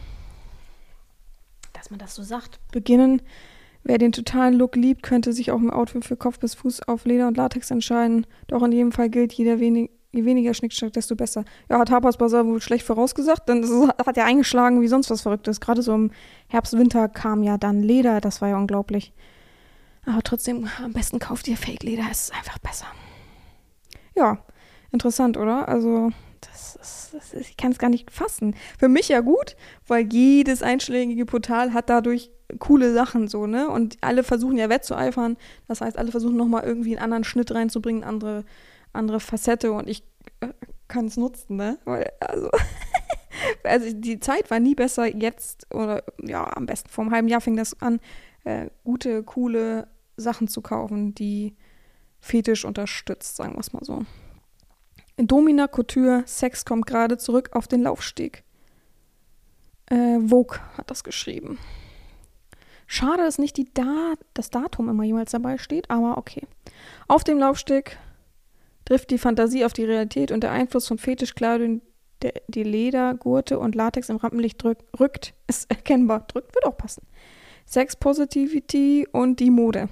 [1.74, 3.22] dass man das so sagt, beginnen.
[3.88, 7.06] Wer den totalen Look liebt, könnte sich auch im Outfit für Kopf bis Fuß auf
[7.06, 8.28] Leder und Latex entscheiden.
[8.48, 11.46] Doch in jedem Fall gilt, jeder wenig, je weniger Schnickschnack, desto besser.
[11.70, 13.72] Ja, hat Harper's Bazaar wohl schlecht vorausgesagt, denn das
[14.06, 15.62] hat ja eingeschlagen wie sonst was Verrücktes.
[15.62, 16.12] Gerade so im
[16.50, 19.14] Herbst, Winter kam ja dann Leder, das war ja unglaublich.
[20.06, 22.88] Aber trotzdem, am besten kauft ihr Fake-Leder, es ist einfach besser.
[24.18, 24.40] Ja,
[24.92, 25.70] interessant, oder?
[25.70, 28.54] Also, das ist, das ist, ich kann es gar nicht fassen.
[28.78, 29.56] Für mich ja gut,
[29.88, 33.70] weil jedes einschlägige Portal hat dadurch coole Sachen so, ne?
[33.70, 35.38] Und alle versuchen ja wettzueifern.
[35.68, 38.46] Das heißt, alle versuchen nochmal irgendwie einen anderen Schnitt reinzubringen, andere,
[38.94, 40.04] andere Facette und ich
[40.40, 40.48] äh,
[40.88, 41.78] kann es nutzen, ne?
[41.86, 42.50] Weil, also,
[43.64, 47.42] also die Zeit war nie besser jetzt oder ja, am besten vor einem halben Jahr
[47.42, 48.00] fing das an,
[48.46, 51.56] äh, gute, coole Sachen zu kaufen, die
[52.20, 54.06] Fetisch unterstützt, sagen wir es mal so.
[55.18, 58.44] In Domina Couture, Sex kommt gerade zurück auf den Laufsteg.
[59.88, 61.58] Äh, Vogue hat das geschrieben.
[62.88, 66.48] Schade, dass nicht die da das Datum immer jemals dabei steht, aber okay.
[67.10, 67.98] Auf dem Laufsteg
[68.86, 71.82] trifft die Fantasie auf die Realität und der Einfluss von Fetischkleidung,
[72.22, 76.26] der die Leder, Gurte und Latex im Rampenlicht drück, rückt, ist erkennbar.
[76.28, 77.06] Drückt wird auch passen.
[77.66, 79.90] Sex Positivity und die Mode.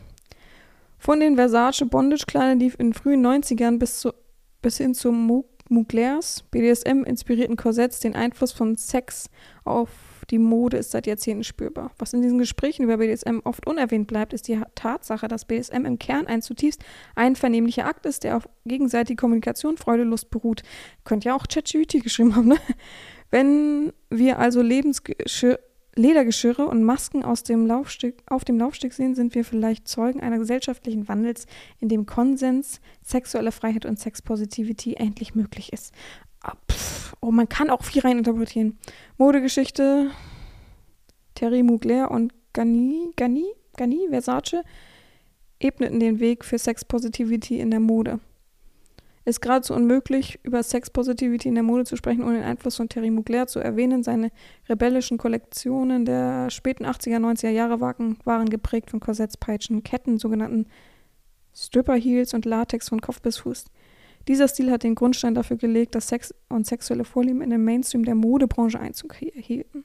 [0.98, 4.14] Von den Versace Bondage-Kleidern, die in frühen 90ern bis, zu,
[4.62, 9.30] bis hin zu Muglers, BDSM-inspirierten Korsetts den Einfluss von Sex
[9.66, 9.90] auf
[10.30, 11.92] die Mode ist seit Jahrzehnten spürbar.
[11.98, 16.00] Was in diesen Gesprächen über BDSM oft unerwähnt bleibt, ist die Tatsache, dass BDSM im
[16.00, 16.84] Kern ein zutiefst
[17.16, 20.64] einvernehmlicher Akt ist, der auf gegenseitige Kommunikation, Freude, Lust beruht.
[21.04, 22.58] Könnt ja auch ChatGPT geschrieben haben, ne?
[23.32, 25.60] Wenn wir also Lebensgeschirr
[25.98, 30.38] Ledergeschirre und Masken aus dem Laufsteg, auf dem Laufsteg sehen, sind wir vielleicht Zeugen einer
[30.38, 31.46] gesellschaftlichen Wandels,
[31.80, 35.94] in dem Konsens, sexuelle Freiheit und Sexpositivity endlich möglich ist.
[37.22, 38.78] Oh, man kann auch viel reininterpretieren.
[39.18, 40.12] Modegeschichte,
[41.34, 44.64] Terry Mugler und Gani, Gani, Gani, Versace
[45.60, 48.20] ebneten den Weg für Sex Positivity in der Mode.
[49.28, 52.90] Ist geradezu unmöglich, über Sex Positivity in der Mode zu sprechen, ohne den Einfluss von
[52.90, 54.04] Terry Mugler zu erwähnen.
[54.04, 54.30] Seine
[54.70, 60.68] rebellischen Kollektionen der späten 80er, 90er Jahre waren, waren geprägt von Korsetts, Peitschen, Ketten, sogenannten
[61.56, 63.66] Stripper Heels und Latex von Kopf bis Fuß.
[64.28, 68.06] Dieser Stil hat den Grundstein dafür gelegt, dass Sex und sexuelle Vorlieben in den Mainstream
[68.06, 69.84] der Modebranche Einzug erhielten.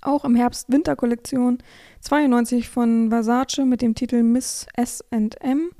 [0.00, 1.58] Auch im Herbst-Winter-Kollektion
[2.00, 5.70] 92 von Versace mit dem Titel Miss S&M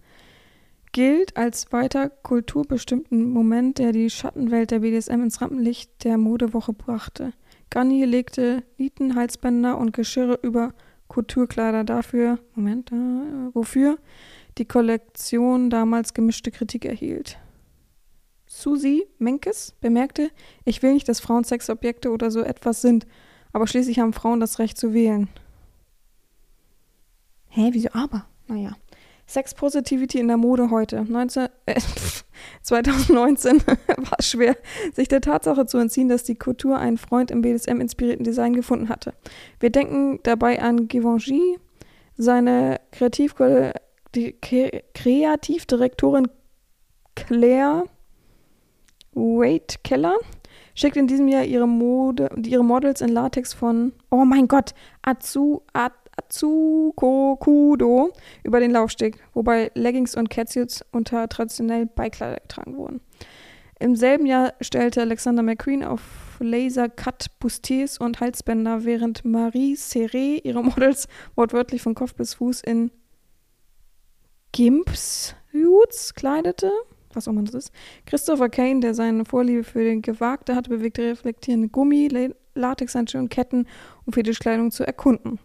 [0.92, 7.32] gilt als weiter kulturbestimmten Moment, der die Schattenwelt der BDSM ins Rampenlicht der Modewoche brachte.
[7.70, 10.74] Garnier legte Nieten, Halsbänder und Geschirre über
[11.08, 12.94] Kulturkleider dafür, Moment, äh,
[13.54, 13.98] wofür
[14.58, 17.38] die Kollektion damals gemischte Kritik erhielt.
[18.54, 20.30] Susi Menkes bemerkte,
[20.66, 23.06] ich will nicht, dass Frauen Sexobjekte oder so etwas sind,
[23.54, 25.30] aber schließlich haben Frauen das Recht zu wählen.
[27.48, 28.26] Hä, wieso aber?
[28.48, 28.76] Naja.
[29.26, 31.02] Sex Positivity in der Mode heute.
[31.02, 31.80] 19, äh,
[32.62, 34.54] 2019 war es schwer,
[34.92, 39.14] sich der Tatsache zu entziehen, dass die Couture einen Freund im BDSM-inspirierten Design gefunden hatte.
[39.60, 41.58] Wir denken dabei an Givenchy,
[42.18, 43.34] seine Kreativ
[44.14, 46.28] Kreativdirektorin
[47.14, 47.84] Claire
[49.14, 50.16] Wade Keller
[50.74, 55.60] schickt in diesem Jahr ihre, Mode, ihre Models in Latex von, oh mein Gott, Atsu,
[55.72, 63.00] Atsuko Kudo über den Laufsteg, wobei Leggings und Catsuits unter traditionell Beikleider getragen wurden.
[63.78, 66.02] Im selben Jahr stellte Alexander McQueen auf
[66.38, 72.92] Laser-Cut Bustiers und Halsbänder, während Marie Serré ihre Models wortwörtlich von Kopf bis Fuß in
[74.52, 76.70] Gimpsuits kleidete
[77.16, 77.72] was auch immer das ist.
[78.06, 83.66] Christopher Kane, der seine Vorliebe für den Gewagte hatte, bewegte reflektierende Gummi, Latexhandschuhe und Ketten,
[84.04, 85.38] um Fetischkleidung zu erkunden.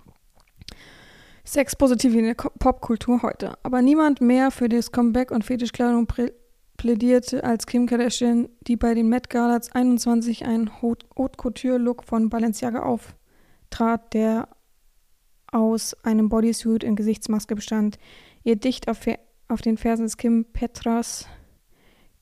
[1.45, 3.53] Sex positiv in der Popkultur heute.
[3.63, 6.06] Aber niemand mehr für das Comeback und Fetischkleidung
[6.75, 12.84] plädierte als Kim Kardashian, die bei den Met Galas 21 einen Haute Couture-Look von Balenciaga
[12.84, 14.49] auftrat, der
[15.49, 17.97] aus einem Bodysuit in Gesichtsmaske bestand.
[18.43, 18.99] Ihr dicht auf,
[19.47, 21.27] auf den Fersen des Kim Petras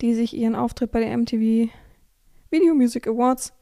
[0.01, 1.71] die sich ihren Auftritt bei den MTV
[2.49, 3.53] Video Music Awards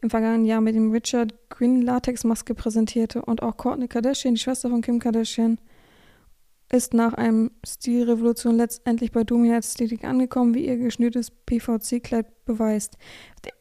[0.00, 4.40] im vergangenen Jahr mit dem Richard Green Latex Maske präsentierte und auch Kourtney Kardashian, die
[4.40, 5.58] Schwester von Kim Kardashian,
[6.74, 12.98] ist nach einem Stilrevolution letztendlich bei Domina Ästhetik angekommen, wie ihr geschnürtes PVC-Kleid beweist.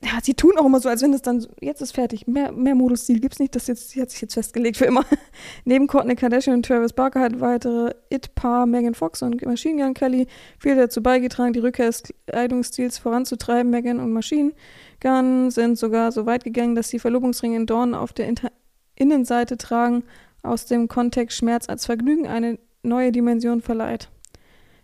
[0.03, 2.73] Ja, sie tun auch immer so, als wenn es dann, jetzt ist fertig, mehr, mehr
[2.73, 5.05] Modus-Stil gibt es nicht, das jetzt, hat sich jetzt festgelegt für immer.
[5.65, 10.25] Neben Courtney Kardashian und Travis Barker hat weitere It-Paar Megan Fox und Machine Gun Kelly
[10.57, 13.69] viel dazu beigetragen, die Rückkehr des Kleidungsstils voranzutreiben.
[13.69, 14.53] Megan und Machine
[15.01, 18.51] Gun sind sogar so weit gegangen, dass sie Verlobungsringe in Dornen auf der Inter
[18.95, 20.03] Innenseite tragen,
[20.41, 24.09] aus dem Kontext Schmerz als Vergnügen eine neue Dimension verleiht.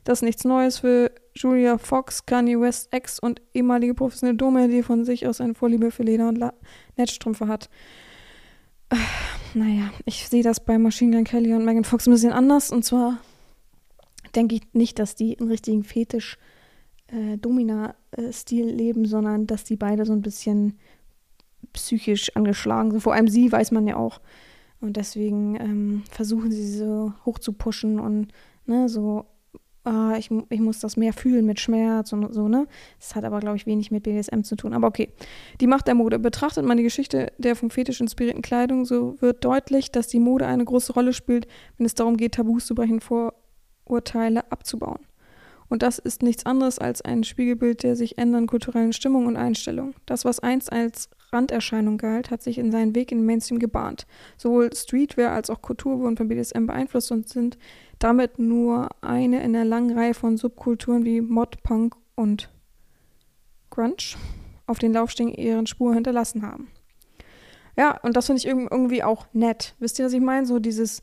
[0.03, 4.81] Das ist nichts Neues für Julia Fox, Kanye West Ex und ehemalige professionelle Dome, die
[4.81, 6.53] von sich aus eine Vorliebe für Leder und La
[6.97, 7.69] Netzstrümpfe hat.
[8.89, 8.95] Äh,
[9.53, 12.71] naja, ich sehe das bei Machine Gun Kelly und Megan Fox ein bisschen anders.
[12.71, 13.19] Und zwar
[14.35, 16.37] denke ich nicht, dass die einen richtigen Fetisch
[17.07, 20.79] äh, Domina-Stil leben, sondern dass die beide so ein bisschen
[21.73, 23.01] psychisch angeschlagen sind.
[23.01, 24.21] Vor allem sie weiß man ja auch,
[24.81, 28.31] und deswegen ähm, versuchen sie so hoch zu pushen und
[28.65, 29.25] ne, so,
[29.83, 32.67] ah, ich, ich muss das mehr fühlen mit Schmerz und so, ne?
[32.97, 34.73] Das hat aber, glaube ich, wenig mit BDSM zu tun.
[34.73, 35.11] Aber okay.
[35.59, 36.19] Die Macht der Mode.
[36.19, 40.47] Betrachtet man die Geschichte der vom Fetisch inspirierten Kleidung, so wird deutlich, dass die Mode
[40.47, 44.99] eine große Rolle spielt, wenn es darum geht, Tabus zu brechen, Vorurteile abzubauen.
[45.67, 49.93] Und das ist nichts anderes als ein Spiegelbild der sich ändernden kulturellen Stimmung und Einstellung.
[50.05, 54.07] Das, was einst als Randerscheinung galt, hat sich in seinen Weg in den Mainstream gebahnt.
[54.37, 57.57] Sowohl Streetwear als auch Kultur wurden von BDSM beeinflusst und sind
[57.99, 62.49] damit nur eine in der langen Reihe von Subkulturen wie Mod, Punk und
[63.69, 64.15] Grunge
[64.65, 66.69] auf den Laufstegen ihren Spur hinterlassen haben.
[67.77, 69.75] Ja, und das finde ich irgendwie auch nett.
[69.79, 70.45] Wisst ihr, was ich meine?
[70.45, 71.01] So dieses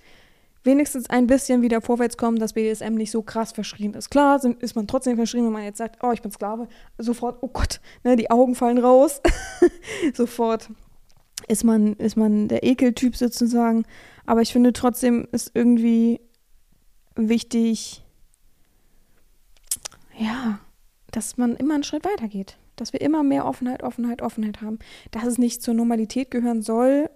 [0.66, 4.10] wenigstens ein bisschen wieder vorwärts kommen, dass BDSM nicht so krass verschrien ist.
[4.10, 7.38] Klar sind, ist man trotzdem verschrien, wenn man jetzt sagt, oh, ich bin Sklave, sofort,
[7.40, 9.20] oh Gott, ne, die Augen fallen raus.
[10.14, 10.68] sofort
[11.48, 13.84] ist man, ist man der Ekeltyp sozusagen.
[14.26, 16.20] Aber ich finde trotzdem ist irgendwie
[17.14, 18.02] wichtig,
[20.18, 20.58] ja,
[21.10, 22.56] dass man immer einen Schritt weiter geht.
[22.74, 24.78] Dass wir immer mehr Offenheit, Offenheit, Offenheit haben.
[25.10, 27.08] Dass es nicht zur Normalität gehören soll,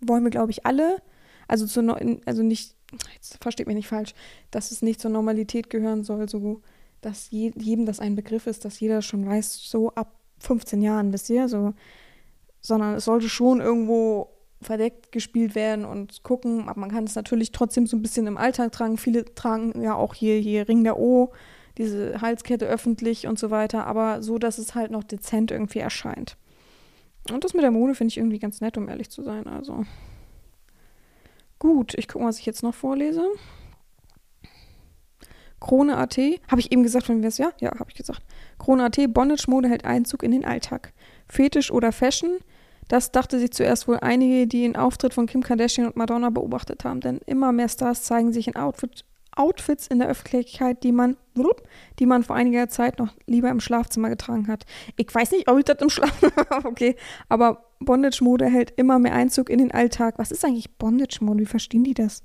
[0.00, 1.02] wollen wir, glaube ich, alle.
[1.48, 1.80] Also, zu,
[2.24, 2.76] also nicht
[3.14, 4.14] jetzt versteht mich nicht falsch,
[4.50, 6.60] dass es nicht zur Normalität gehören soll, so
[7.00, 11.12] dass je, jedem das ein Begriff ist, dass jeder schon weiß, so ab 15 Jahren,
[11.12, 11.74] wisst ihr, so,
[12.60, 14.28] sondern es sollte schon irgendwo
[14.60, 18.36] verdeckt gespielt werden und gucken, aber man kann es natürlich trotzdem so ein bisschen im
[18.36, 18.96] Alltag tragen.
[18.96, 21.32] Viele tragen ja auch hier, hier Ring der O,
[21.78, 26.36] diese Halskette öffentlich und so weiter, aber so, dass es halt noch dezent irgendwie erscheint.
[27.30, 29.84] Und das mit der Mode finde ich irgendwie ganz nett, um ehrlich zu sein, also.
[31.62, 33.24] Gut, ich gucke mal, was ich jetzt noch vorlese.
[35.60, 36.18] Krone.at,
[36.50, 37.52] habe ich eben gesagt, von wer es ja?
[37.60, 38.20] Ja, habe ich gesagt.
[38.58, 40.92] Krone.at, Bondage-Mode hält Einzug in den Alltag.
[41.28, 42.38] Fetisch oder Fashion?
[42.88, 46.82] Das dachte sich zuerst wohl einige, die den Auftritt von Kim Kardashian und Madonna beobachtet
[46.82, 49.04] haben, denn immer mehr Stars zeigen sich in Outfit,
[49.36, 51.16] Outfits in der Öffentlichkeit, die man,
[51.98, 54.64] die man vor einiger Zeit noch lieber im Schlafzimmer getragen hat.
[54.96, 56.96] Ich weiß nicht, ob ich das im Schlafzimmer, okay,
[57.28, 60.14] aber Bondage-Mode hält immer mehr Einzug in den Alltag.
[60.18, 61.40] Was ist eigentlich Bondage-Mode?
[61.40, 62.22] Wie verstehen die das?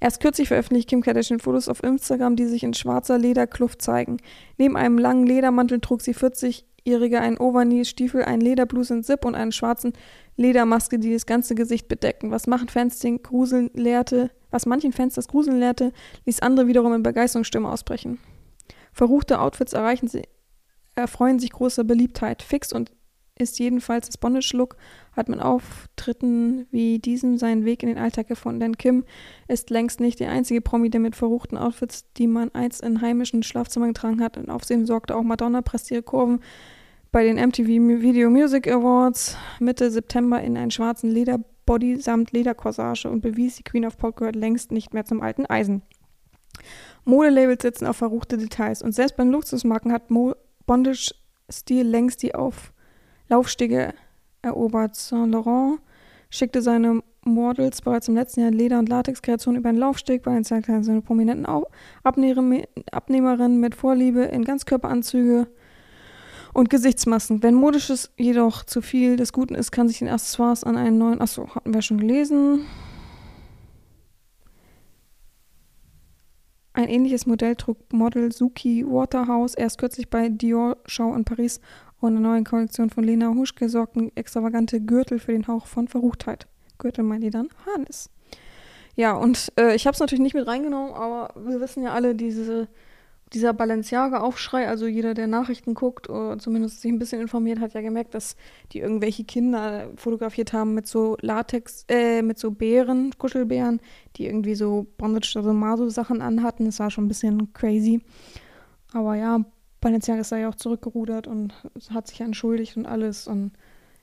[0.00, 4.16] Erst kürzlich veröffentlicht Kim Kardashian Fotos auf Instagram, die sich in schwarzer Lederkluft zeigen.
[4.56, 9.52] Neben einem langen Ledermantel trug sie 40-Jährige einen Overknee-Stiefel, einen Lederbluse in Zip und einen
[9.52, 9.92] schwarzen
[10.36, 12.30] Ledermaske, die das ganze Gesicht bedecken.
[12.30, 15.92] Was machen Fans den Gruseln lehrte, was manchen Fans das Gruseln lehrte,
[16.26, 18.18] ließ andere wiederum in Begeisterungsstimme ausbrechen.
[18.92, 19.74] Verruchte Outfits
[20.06, 20.22] sie,
[20.94, 22.42] erfreuen sich großer Beliebtheit.
[22.42, 22.90] Fix und
[23.40, 24.76] ist jedenfalls das Bondage-Look,
[25.12, 28.60] hat mit Auftritten wie diesem seinen Weg in den Alltag gefunden.
[28.60, 29.04] Denn Kim
[29.48, 33.42] ist längst nicht die einzige Promi, der mit verruchten Outfits, die man einst in heimischen
[33.42, 34.36] Schlafzimmern getragen hat.
[34.36, 36.40] In Aufsehen sorgte auch Madonna, presst ihre Kurven
[37.12, 41.10] bei den MTV Video Music Awards Mitte September in einen schwarzen
[41.70, 45.46] Lederbody samt Ledercorsage und bewies, die Queen of Pop gehört längst nicht mehr zum alten
[45.46, 45.82] Eisen.
[47.04, 50.34] Modelabels setzen auf verruchte Details und selbst bei Luxusmarken hat Mo
[50.66, 52.72] Bondage-Stil längst die auf
[53.28, 53.94] Laufstege
[54.42, 54.96] erobert.
[54.96, 55.80] Saint Laurent
[56.28, 61.02] schickte seine Models bereits im letzten Jahr Leder- und Latexkreationen über einen Laufsteg, bei seine
[61.02, 61.46] prominenten
[62.02, 65.46] Abnehmerinnen mit Vorliebe in Ganzkörperanzüge
[66.52, 67.42] und Gesichtsmasken.
[67.42, 71.20] Wenn modisches jedoch zu viel des Guten ist, kann sich den Accessoires an einen neuen.
[71.20, 72.66] Achso, hatten wir schon gelesen.
[76.72, 81.60] Ein ähnliches Modell trug Model Suki Waterhouse erst kürzlich bei Dior Show in Paris
[82.00, 85.88] und in der neuen Kollektion von Lena Huschke sorgten extravagante Gürtel für den Hauch von
[85.88, 86.46] Verruchtheit.
[86.78, 87.48] Gürtel meint ihr dann?
[87.66, 88.08] Harnis.
[88.96, 92.14] Ja, und äh, ich habe es natürlich nicht mit reingenommen, aber wir wissen ja alle,
[92.14, 92.68] diese
[93.32, 97.80] dieser Balenciaga-Aufschrei, also jeder, der Nachrichten guckt oder zumindest sich ein bisschen informiert, hat ja
[97.80, 98.36] gemerkt, dass
[98.72, 103.80] die irgendwelche Kinder fotografiert haben mit so Latex, äh, mit so Bären, Kuschelbären,
[104.16, 106.64] die irgendwie so Bondage, also Maso-Sachen anhatten.
[106.64, 108.02] Das war schon ein bisschen crazy.
[108.92, 109.44] Aber ja,
[109.80, 111.54] Balenciaga ist da ja auch zurückgerudert und
[111.90, 113.28] hat sich entschuldigt und alles.
[113.28, 113.52] Und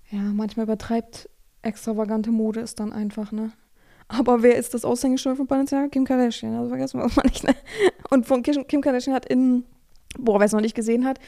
[0.09, 1.29] ja, manchmal übertreibt
[1.61, 3.51] extravagante Mode ist dann einfach, ne?
[4.09, 5.89] Aber wer ist das Aushängeschild von Balenciaga?
[5.89, 6.55] Kim Kardashian.
[6.55, 7.43] Also vergessen wir das mal nicht.
[7.43, 7.55] Ne?
[8.09, 9.65] Und von Kim Kardashian hat in,
[10.17, 11.19] boah, wer es noch nicht gesehen hat,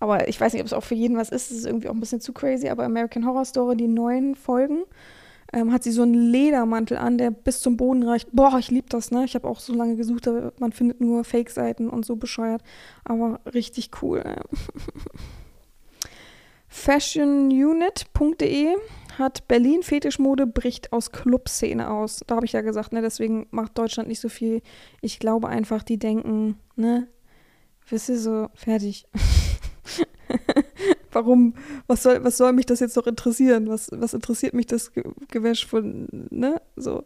[0.00, 1.50] aber ich weiß nicht, ob es auch für jeden was ist.
[1.50, 2.68] Es ist irgendwie auch ein bisschen zu crazy.
[2.68, 4.84] Aber American Horror Story, die neuen Folgen,
[5.52, 8.28] ähm, hat sie so einen Ledermantel an, der bis zum Boden reicht.
[8.32, 9.24] Boah, ich liebe das, ne?
[9.24, 12.62] Ich habe auch so lange gesucht, aber man findet nur Fake-Seiten und so bescheuert.
[13.04, 14.22] Aber richtig cool.
[16.68, 18.76] Fashionunit.de
[19.18, 22.22] hat Berlin Fetischmode bricht aus Clubszene aus.
[22.26, 24.62] Da habe ich ja gesagt, ne, deswegen macht Deutschland nicht so viel.
[25.00, 27.08] Ich glaube einfach, die denken, ne,
[27.88, 29.06] wisst ihr so, fertig.
[31.12, 31.54] Warum,
[31.86, 33.68] was soll, was soll mich das jetzt noch interessieren?
[33.68, 34.92] Was, was interessiert mich das
[35.28, 37.04] Gewäsch von, ne, so.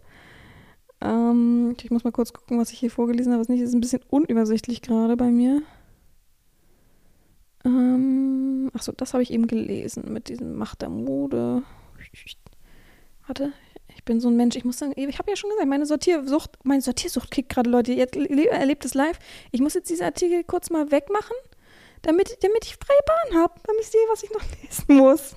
[1.01, 3.41] Ähm, ich muss mal kurz gucken, was ich hier vorgelesen habe.
[3.41, 5.63] Was nicht, ist ein bisschen unübersichtlich gerade bei mir.
[7.65, 11.63] Ähm, achso, das habe ich eben gelesen mit diesem Macht der Mode.
[13.27, 13.53] Warte,
[13.95, 16.59] ich bin so ein Mensch, ich muss sagen, ich habe ja schon gesagt, meine Sortiersucht,
[16.65, 19.19] meine Sortiersucht kickt gerade Leute, ihr erlebt es live.
[19.53, 21.37] Ich muss jetzt diese Artikel kurz mal wegmachen,
[22.03, 25.37] damit, damit ich freie Bahn habe, damit ich sehe, was ich noch lesen muss.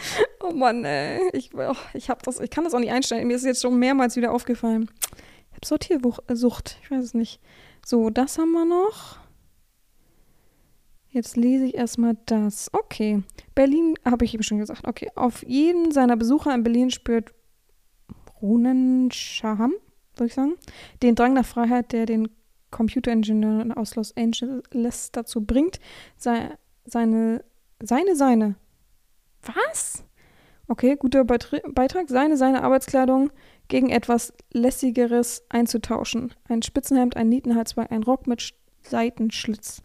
[0.40, 1.30] oh Mann, ey.
[1.32, 3.26] Ich, oh, ich, hab das, ich kann das auch nicht einstellen.
[3.26, 4.90] Mir ist jetzt schon mehrmals wieder aufgefallen.
[5.50, 7.40] Ich habe Sortiersucht, ich weiß es nicht.
[7.84, 9.18] So, das haben wir noch.
[11.10, 12.70] Jetzt lese ich erstmal das.
[12.72, 13.22] Okay.
[13.54, 14.86] Berlin, habe ich eben schon gesagt.
[14.86, 15.10] Okay.
[15.16, 17.34] Auf jeden seiner Besucher in Berlin spürt
[18.40, 19.74] Runen Shaham,
[20.14, 20.54] würde ich sagen,
[21.02, 22.28] den Drang nach Freiheit, der den
[22.70, 25.80] Computeringenieur aus Los Angeles dazu bringt,
[26.16, 27.44] seine, seine,
[27.82, 28.54] seine, seine.
[29.42, 30.04] Was?
[30.68, 32.08] Okay, guter Beitrag.
[32.08, 33.30] Seine, seine Arbeitskleidung
[33.66, 36.32] gegen etwas lässigeres einzutauschen.
[36.44, 39.82] Ein Spitzenhemd, ein Nietenhalsband, ein Rock mit Seitenschlitz.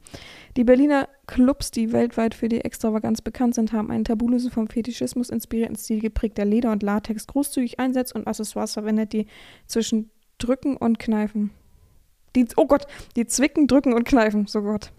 [0.57, 5.29] Die Berliner Clubs, die weltweit für die Extravaganz bekannt sind, haben einen tabulosen vom Fetischismus
[5.29, 9.27] inspirierten Stil geprägt, der Leder und Latex großzügig einsetzt und Accessoires verwendet, die
[9.67, 11.51] zwischen Drücken und Kneifen.
[12.35, 14.91] Die, oh Gott, die zwicken, drücken und kneifen, so Gott.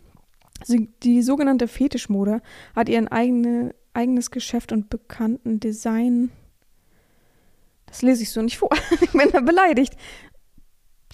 [0.68, 2.40] Die sogenannte Fetischmode
[2.74, 6.30] hat ihr eigene, eigenes Geschäft und bekannten Design.
[7.84, 8.70] Das lese ich so nicht vor.
[9.00, 9.96] ich bin da beleidigt.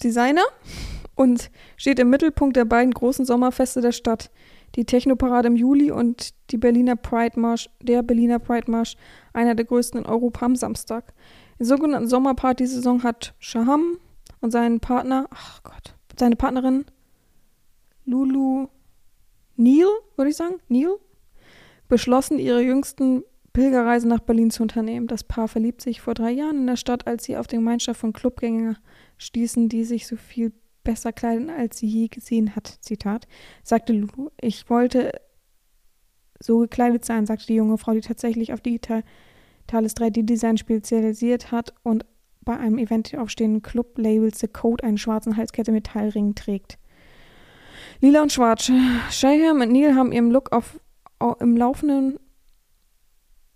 [0.01, 0.43] Designer
[1.15, 4.31] und steht im Mittelpunkt der beiden großen Sommerfeste der Stadt.
[4.75, 8.95] Die Technoparade im Juli und die Berliner Pride Marsch, der Berliner Pride Marsch,
[9.31, 11.13] einer der größten in Europa am Samstag.
[11.59, 13.99] In der sogenannten Sommerparty-Saison hat Shaham
[14.41, 16.85] und seinen Partner, ach Gott, seine Partnerin
[18.05, 18.67] Lulu
[19.55, 20.95] Neil, würde ich sagen, Neil,
[21.87, 23.23] beschlossen, ihre jüngsten
[23.53, 25.05] Pilgerreise nach Berlin zu unternehmen.
[25.05, 27.99] Das Paar verliebt sich vor drei Jahren in der Stadt, als sie auf die Gemeinschaft
[27.99, 28.77] von Clubgängern
[29.17, 30.51] stießen, die sich so viel
[30.83, 32.67] besser kleiden, als sie je gesehen hat.
[32.81, 33.27] Zitat,
[33.63, 34.29] sagte Lulu.
[34.39, 35.11] Ich wollte
[36.39, 39.05] so gekleidet sein, sagte die junge Frau, die tatsächlich auf digitales
[39.71, 42.05] 3D-Design spezialisiert hat und
[42.41, 46.77] bei einem Event aufstehenden Club-Label The Code einen schwarzen Halskette-Metallring trägt.
[48.01, 48.69] Lila und Schwarz.
[49.11, 50.79] Shayham und Neil haben ihrem Look auf,
[51.19, 52.19] auf, im laufenden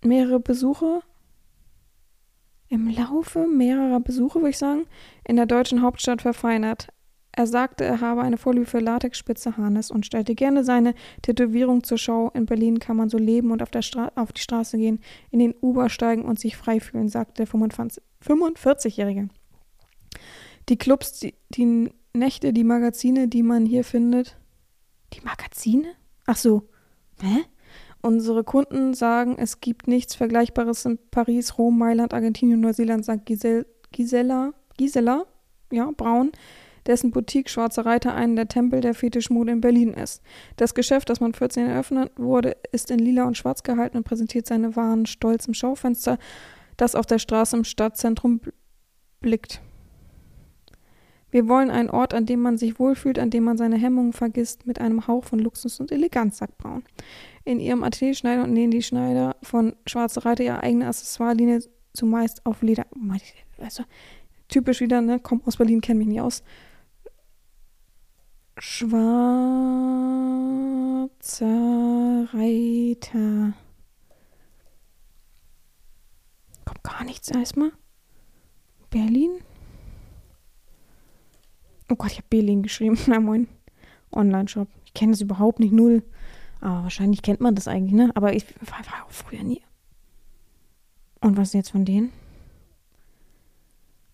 [0.02, 1.02] mehrere Besuche
[2.70, 4.86] im Laufe mehrerer Besuche, würde ich sagen,
[5.24, 6.90] in der deutschen Hauptstadt verfeinert.
[7.38, 12.00] Er sagte, er habe eine Vorliebe für Latexspitze Harnes und stellte gerne seine Tätowierung zur
[12.00, 12.32] Schau.
[12.32, 13.70] In Berlin kann man so leben und auf,
[14.16, 19.30] auf die Straße gehen, in den Uber steigen und sich frei fühlen, sagte der 45-Jährige.
[20.68, 24.36] Die Clubs, die, die Nächte, die Magazine, die man hier findet.
[25.14, 25.90] Die Magazine?
[26.26, 26.64] Ach so.
[27.22, 27.44] Hä?
[28.02, 33.68] Unsere Kunden sagen, es gibt nichts Vergleichbares in Paris, Rom, Mailand, Argentinien, Neuseeland, sagt Giselle,
[33.92, 35.28] Gisela, Gisela,
[35.72, 36.32] ja, Braun
[36.88, 40.22] dessen Boutique Schwarze Reiter einen der Tempel der Fetischmode in Berlin ist.
[40.56, 44.48] Das Geschäft, das man 14 eröffnet wurde, ist in lila und schwarz gehalten und präsentiert
[44.48, 46.18] seine Waren stolz im Schaufenster,
[46.78, 48.42] das auf der Straße im Stadtzentrum
[49.20, 49.62] blickt.
[51.30, 54.66] Wir wollen einen Ort, an dem man sich wohlfühlt, an dem man seine Hemmungen vergisst,
[54.66, 56.84] mit einem Hauch von Luxus und Eleganz, sagt Braun.
[57.44, 61.60] In ihrem Atelier schneiden und nähen die Schneider von Schwarze Reiter ihre eigene Accessoirelinie
[61.94, 62.86] zumeist auf Leder.
[63.60, 63.84] Also,
[64.48, 65.20] typisch wieder, ne?
[65.22, 66.44] Komm aus Berlin, kenne mich nicht aus.
[68.78, 68.96] Schwarzer
[72.32, 73.54] Reiter.
[76.64, 77.72] Kommt gar nichts erstmal.
[78.92, 79.32] Berlin?
[81.90, 83.00] Oh Gott, ich habe Berlin geschrieben.
[83.08, 83.48] Na moin.
[84.12, 84.68] Online-Shop.
[84.86, 86.04] Ich kenne das überhaupt nicht, null.
[86.62, 88.12] Aber wahrscheinlich kennt man das eigentlich, ne?
[88.14, 89.64] Aber ich war, war auch früher nie.
[91.20, 92.14] Und was ist jetzt von denen?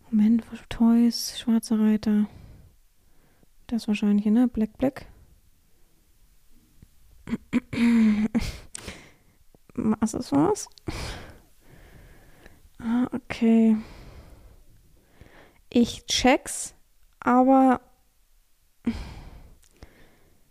[0.09, 2.27] Moment, Toys, Schwarzer Reiter.
[3.67, 4.47] Das wahrscheinlich, ne?
[4.47, 5.07] Black Black.
[9.75, 10.67] Was ist was?
[12.79, 13.77] Ah, okay.
[15.69, 16.75] Ich check's,
[17.19, 17.81] aber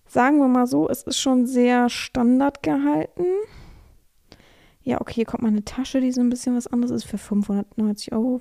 [0.06, 3.26] sagen wir mal so, es ist schon sehr standard gehalten.
[4.82, 7.18] Ja, okay, hier kommt mal eine Tasche, die so ein bisschen was anderes ist für
[7.18, 8.40] 590 Euro.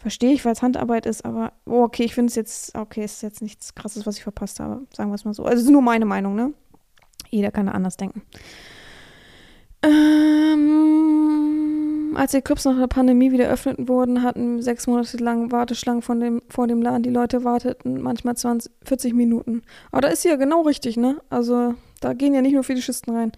[0.00, 3.22] Verstehe ich, weil es Handarbeit ist, aber oh, okay, ich finde es jetzt, okay, ist
[3.22, 4.86] jetzt nichts krasses, was ich verpasst habe.
[4.94, 5.44] Sagen wir es mal so.
[5.44, 6.54] Also, es ist nur meine Meinung, ne?
[7.28, 8.22] Jeder kann da anders denken.
[9.82, 10.70] Ähm,
[12.16, 16.18] als die Clubs nach der Pandemie wieder öffnet wurden, hatten sechs Monate lang Warteschlangen von
[16.18, 17.02] dem, vor dem Laden.
[17.02, 19.60] Die Leute warteten manchmal 20, 40 Minuten.
[19.92, 21.20] Aber da ist ja genau richtig, ne?
[21.28, 23.32] Also, da gehen ja nicht nur Fetischisten rein.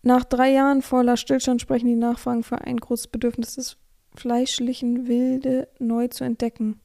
[0.00, 3.76] Nach drei Jahren voller Stillstand sprechen die Nachfragen für ein großes Bedürfnis des
[4.14, 6.80] fleischlichen Wilde neu zu entdecken.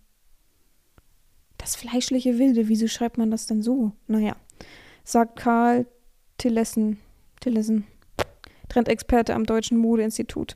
[1.58, 3.92] Das fleischliche Wilde, wieso schreibt man das denn so?
[4.08, 4.36] Naja,
[5.04, 5.86] sagt Karl
[6.38, 7.00] Tillessen,
[7.40, 7.86] Tillessen,
[8.70, 10.56] Trendexperte am Deutschen Modeinstitut.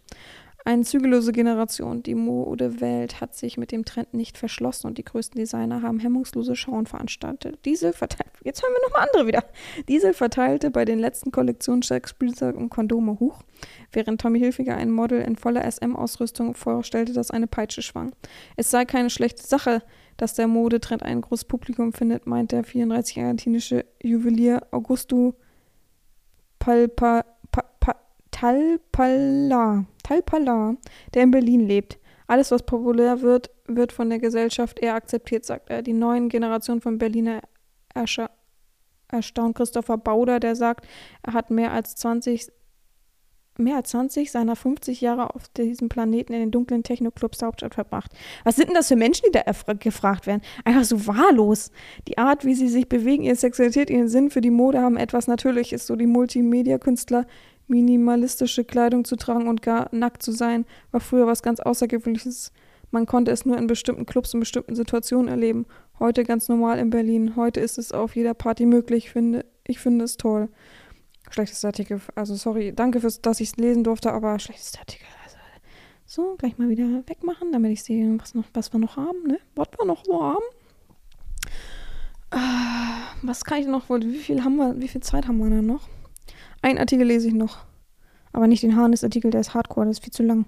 [0.64, 2.04] Eine zügellose Generation.
[2.04, 6.56] Die Modewelt hat sich mit dem Trend nicht verschlossen und die größten Designer haben hemmungslose
[6.56, 7.66] Schauen veranstaltet.
[7.66, 9.44] Diesel verteilt, jetzt hören wir nochmal andere wieder.
[9.88, 13.42] Diesel verteilte bei den letzten Kollektionen Spielzeug und Kondome hoch,
[13.92, 18.14] während Tommy Hilfiger ein Model in voller SM-Ausrüstung vorstellte, das eine Peitsche schwang.
[18.56, 19.82] Es sei keine schlechte Sache,
[20.18, 25.34] dass der Modetrend ein großes Publikum findet, meint der 34 argentinische Juwelier Augusto
[26.60, 27.26] Palpa
[28.42, 30.76] Talpala, Talpala,
[31.14, 32.00] der in Berlin lebt.
[32.26, 35.84] Alles, was populär wird, wird von der Gesellschaft eher akzeptiert, sagt er.
[35.84, 37.42] Die neuen Generationen von Berliner
[37.94, 38.32] Erscha
[39.10, 40.88] erstaunt Christopher Bauder, der sagt,
[41.22, 42.52] er hat mehr als 20
[43.58, 47.76] mehr als 20 seiner 50 Jahre auf diesem Planeten in den dunklen Techno-Clubs der Hauptstadt
[47.76, 48.12] verbracht.
[48.44, 50.42] Was sind denn das für Menschen, die da gefragt werden?
[50.64, 51.72] Einfach so wahllos.
[52.08, 55.28] Die Art, wie sie sich bewegen, ihre Sexualität, ihren Sinn für die Mode haben etwas
[55.28, 55.86] Natürliches.
[55.86, 57.28] So die Multimedia-Künstler
[57.72, 62.52] minimalistische Kleidung zu tragen und gar nackt zu sein, war früher was ganz Außergewöhnliches.
[62.92, 65.66] Man konnte es nur in bestimmten Clubs und bestimmten Situationen erleben.
[65.98, 67.38] Heute ganz normal in Berlin.
[67.38, 69.06] Heute ist es auf jeder Party möglich.
[69.06, 70.50] Ich finde, ich finde es toll.
[71.30, 72.02] Schlechtes Artikel.
[72.16, 75.06] Also sorry, danke, fürs, dass ich es lesen durfte, aber schlechtes Artikel.
[75.24, 75.38] Also,
[76.06, 79.40] so, gleich mal wieder wegmachen, damit ich sehe, was, noch, was wir noch haben, ne?
[79.56, 80.44] Was wir noch so haben.
[82.32, 83.90] Ah, was kann ich noch?
[83.90, 85.88] Wie viel haben wir, wie viel Zeit haben wir denn noch?
[86.62, 87.60] Ein Artikel lese ich noch.
[88.34, 90.46] Aber nicht den Harness-Artikel, der ist hardcore, der ist viel zu lang.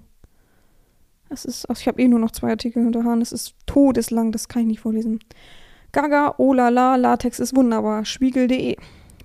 [1.30, 4.48] Das ist, also ich habe eh nur noch zwei Artikel unter Harness, ist todeslang, das
[4.48, 5.20] kann ich nicht vorlesen.
[5.92, 8.06] Gaga, oh la la, Latex ist wunderbar.
[8.06, 8.78] Spiegel.de.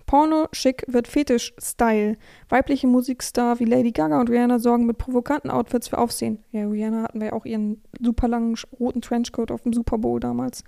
[0.06, 2.16] Porno schick wird Fetisch-Style.
[2.48, 6.38] Weibliche Musikstar wie Lady Gaga und Rihanna sorgen mit provokanten Outfits für Aufsehen.
[6.50, 10.18] Ja, Rihanna hatten wir ja auch ihren super langen roten Trenchcoat auf dem Super Bowl
[10.18, 10.64] damals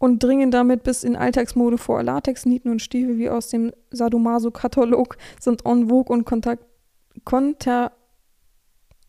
[0.00, 2.02] und dringen damit bis in Alltagsmode vor.
[2.02, 6.56] Latexnieten und Stiefel wie aus dem Sadomaso-Katalog sind en vogue und konter,
[7.24, 7.92] konter,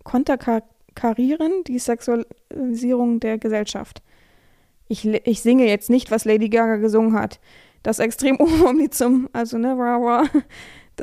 [0.04, 4.04] konterkarieren die Sexualisierung der Gesellschaft.
[4.90, 7.40] Ich, ich singe jetzt nicht, was Lady Gaga gesungen hat.
[7.84, 10.28] Das extrem Ohrwurmlied zum, also ne, rah, rah,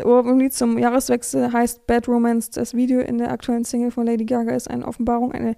[0.04, 2.50] Ohrwurmlied zum Jahreswechsel heißt Bad Romance.
[2.50, 5.56] Das Video in der aktuellen Single von Lady Gaga ist eine Offenbarung, eine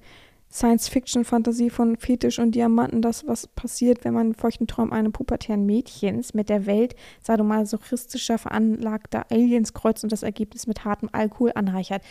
[0.52, 5.64] Science-Fiction-Fantasie von Fetisch und Diamanten, das, was passiert, wenn man in feuchten Träumen eines pubertären
[5.64, 12.02] Mädchens mit der Welt sadomasochistischer, veranlagter Aliens kreuzt und das Ergebnis mit hartem Alkohol anreichert.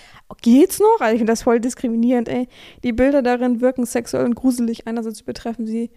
[0.41, 1.01] Geht's noch?
[1.01, 2.47] Also ich finde das voll diskriminierend, ey.
[2.83, 4.87] Die Bilder darin wirken sexuell und gruselig.
[4.87, 5.91] Einerseits betreffen sie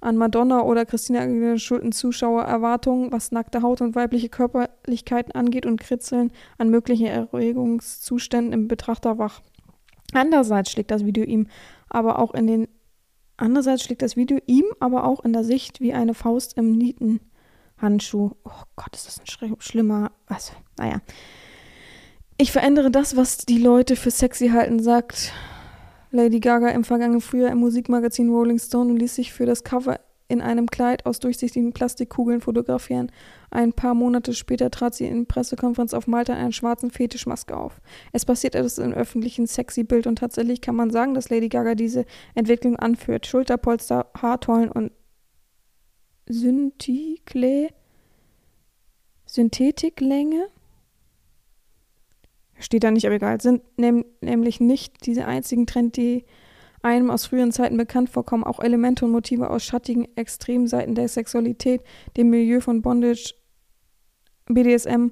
[0.00, 5.80] an Madonna oder Christina Aguilera schulden Zuschauererwartungen, was nackte Haut und weibliche Körperlichkeiten angeht und
[5.80, 9.42] kritzeln an möglichen Erregungszuständen im Betrachter wach.
[10.12, 11.46] Andererseits schlägt das Video ihm
[11.88, 12.68] aber auch in den
[13.36, 18.32] andererseits schlägt das Video ihm aber auch in der Sicht wie eine Faust im Nietenhandschuh.
[18.44, 20.52] Oh Gott, ist das ein schlimm, schlimmer, was?
[20.78, 21.00] Naja.
[22.36, 25.32] Ich verändere das, was die Leute für sexy halten, sagt
[26.10, 30.00] Lady Gaga im vergangenen Frühjahr im Musikmagazin Rolling Stone und ließ sich für das Cover
[30.30, 33.10] in einem Kleid aus durchsichtigen Plastikkugeln fotografieren.
[33.50, 37.80] Ein paar Monate später trat sie in Pressekonferenz auf Malta in einer schwarzen Fetischmaske auf.
[38.12, 41.74] Es passiert etwas im öffentlichen sexy Bild und tatsächlich kann man sagen, dass Lady Gaga
[41.74, 42.04] diese
[42.34, 43.26] Entwicklung anführt.
[43.26, 44.92] Schulterpolster, Haartollen und
[46.26, 47.70] Synthikle
[49.26, 50.48] Synthetiklänge
[52.58, 56.24] steht da nicht, aber egal, sind nämlich nicht diese einzigen Trends, die
[56.82, 58.44] einem aus früheren Zeiten bekannt vorkommen.
[58.44, 61.82] Auch Elemente und Motive aus schattigen Extremseiten der Sexualität,
[62.16, 63.34] dem Milieu von Bondage,
[64.46, 65.08] BDSM,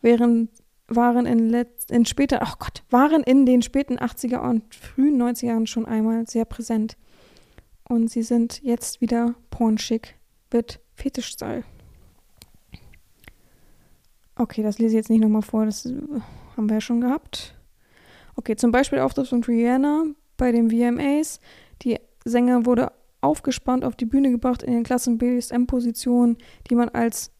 [0.00, 0.48] wären,
[0.88, 5.66] waren in, in später, ach Gott, waren in den späten 80er und frühen 90er Jahren
[5.66, 6.96] schon einmal sehr präsent.
[7.88, 10.16] Und sie sind jetzt wieder pornschick
[10.52, 11.64] mit Fetischstyle.
[14.36, 17.54] Okay, das lese ich jetzt nicht nochmal vor, das haben wir ja schon gehabt.
[18.36, 20.04] Okay, zum Beispiel Auftritt von Rihanna
[20.38, 21.40] bei den VMAs.
[21.82, 26.38] Die Sänger wurde aufgespannt auf die Bühne gebracht in den klassen BDSM-Positionen,
[26.70, 27.30] die man als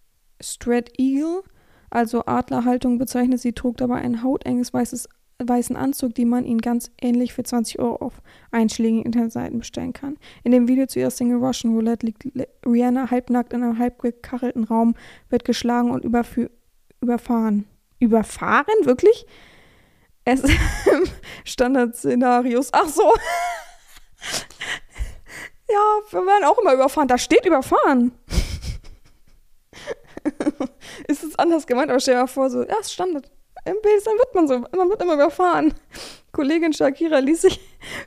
[0.40, 1.42] Strat Eagle,
[1.90, 3.40] also Adlerhaltung bezeichnet.
[3.40, 7.78] Sie trug dabei ein hautenges weißes, weißen Anzug, die man ihn ganz ähnlich für 20
[7.78, 8.20] Euro auf
[8.51, 10.18] einschlägigen Internetseiten bestellen kann.
[10.42, 12.24] In dem Video zu ihrer Single Russian Roulette liegt
[12.66, 14.94] Rihanna halbnackt in einem halb gekachelten Raum,
[15.28, 17.64] wird geschlagen und überfahren.
[18.01, 18.74] Überfahren?
[18.84, 19.26] Wirklich?
[20.29, 20.43] Es
[21.45, 22.68] Standardszenarios.
[22.72, 23.14] Ach so.
[25.70, 27.09] ja, wir werden auch immer überfahren.
[27.09, 28.12] Da steht überfahren.
[31.09, 33.31] ist es anders gemeint, aber stell dir mal vor, so, ja, ist Standard.
[33.64, 35.72] Im BSM wird man so, man wird immer überfahren.
[36.33, 37.59] Kollegin Shakira ließ sich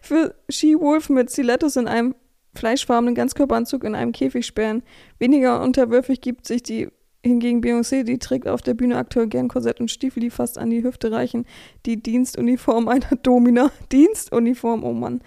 [0.01, 2.13] für She-Wolf mit Stilettos in einem
[2.53, 4.83] fleischfarbenen Ganzkörperanzug in einem Käfig sperren.
[5.17, 6.89] Weniger unterwürfig gibt sich die
[7.23, 10.71] Hingegen Beyoncé, die trägt auf der Bühne aktuell gern Korsett und Stiefel, die fast an
[10.71, 11.45] die Hüfte reichen.
[11.85, 13.71] Die Dienstuniform einer Domina.
[13.91, 15.21] Dienstuniform, oh Mann.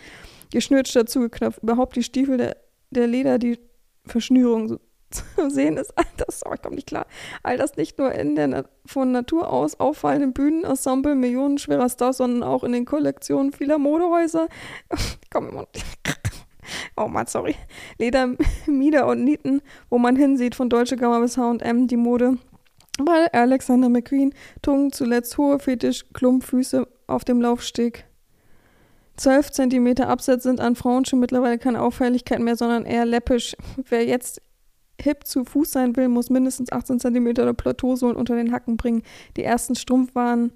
[0.51, 1.63] Geschnürt statt zugeknöpft.
[1.63, 2.57] Überhaupt die Stiefel der,
[2.91, 3.59] der Leder, die
[4.05, 4.81] Verschnürung so
[5.11, 5.97] zu sehen ist.
[5.97, 7.07] All das, oh, ich komme nicht klar.
[7.45, 12.65] All das nicht nur in der von Natur aus auffallenden Bühnenensemble millionenschwerer Stars, sondern auch
[12.65, 14.49] in den Kollektionen vieler Modehäuser.
[15.31, 15.65] Komm,
[16.97, 17.55] oh Mann, sorry,
[17.99, 18.35] Leder,
[18.67, 22.39] Mieder und Nieten, wo man hinsieht, von Deutsche Gamma bis H&M, die Mode.
[22.99, 28.07] Weil Alexander McQueen trugen zuletzt hohe Fetisch-Klumpfüße auf dem Laufsteg.
[29.17, 33.57] 12 cm Absatz sind an Frauen schon mittlerweile keine Auffälligkeit mehr, sondern eher läppisch.
[33.89, 34.41] Wer jetzt
[35.01, 39.03] hip zu Fuß sein will, muss mindestens 18 cm oder Plateausohlen unter den Hacken bringen.
[39.37, 40.53] Die ersten Strumpfwaren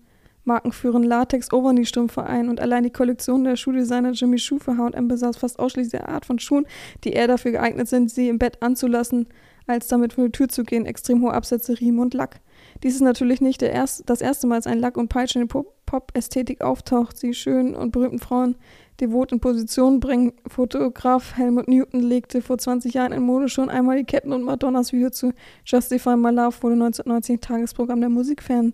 [0.49, 5.07] Marken führen Latex Overknee-Strümpfe ein und allein die Kollektion der Schuhdesigner Jimmy Schuh für H&M
[5.07, 6.66] besaß fast ausschließlich die Art von Schuhen,
[7.05, 9.28] die eher dafür geeignet sind, sie im Bett anzulassen,
[9.68, 10.86] als damit vor die Tür zu gehen.
[10.86, 12.40] Extrem hohe Absätze, Riemen und Lack.
[12.82, 15.64] Dies ist natürlich nicht erste, das erste Mal, dass ein Lack und Peitsche in der
[15.86, 17.16] Pop-Ästhetik auftaucht.
[17.18, 18.57] Sie schönen und berühmten Frauen
[19.01, 20.32] devot in Position bringen.
[20.46, 24.92] Fotograf Helmut Newton legte vor 20 Jahren in Mode schon einmal die Ketten und Madonnas
[24.92, 25.32] Video zu
[25.64, 28.72] Justify My Love wurde 1990 Tagesprogramm der Musikfan.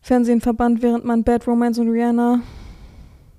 [0.00, 2.40] Fernsehen verbannt, während man Bad Romance und Rihanna,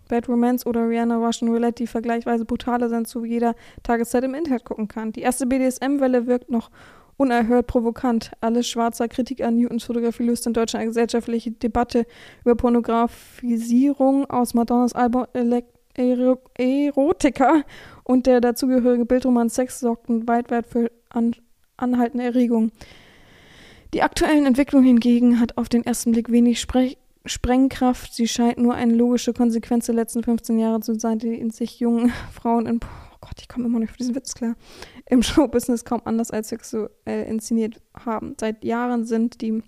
[0.09, 4.66] Bad Romance oder Rihanna Russian Roulette, die vergleichsweise brutaler sind, zu jeder Tageszeit im Internet
[4.66, 5.12] gucken kann.
[5.12, 6.70] Die erste BDSM-Welle wirkt noch
[7.18, 8.32] unerhört provokant.
[8.41, 12.05] Alles schwarzer Kritik an Newtons Fotografie löst in Deutschland eine gesellschaftliche Debatte
[12.41, 15.26] über Pornografisierung aus Madonnas Album
[16.57, 17.64] Erotika
[18.03, 21.36] und der dazugehörige Bildroman Sex sorgten weit für an,
[21.78, 22.72] anhaltende Erregung.
[23.93, 28.13] Die aktuellen Entwicklungen hingegen hat auf den ersten Blick wenig Spre Sprengkraft.
[28.13, 31.79] Sie scheint nur eine logische Konsequenz der letzten 15 Jahre zu sein, die in sich
[31.79, 34.55] jungen Frauen in oh Gott, ich komme immer nicht für diesen Witz klar,
[35.07, 38.35] im Showbusiness kaum anders als sexuell inszeniert haben.
[38.39, 39.61] Seit Jahren sind die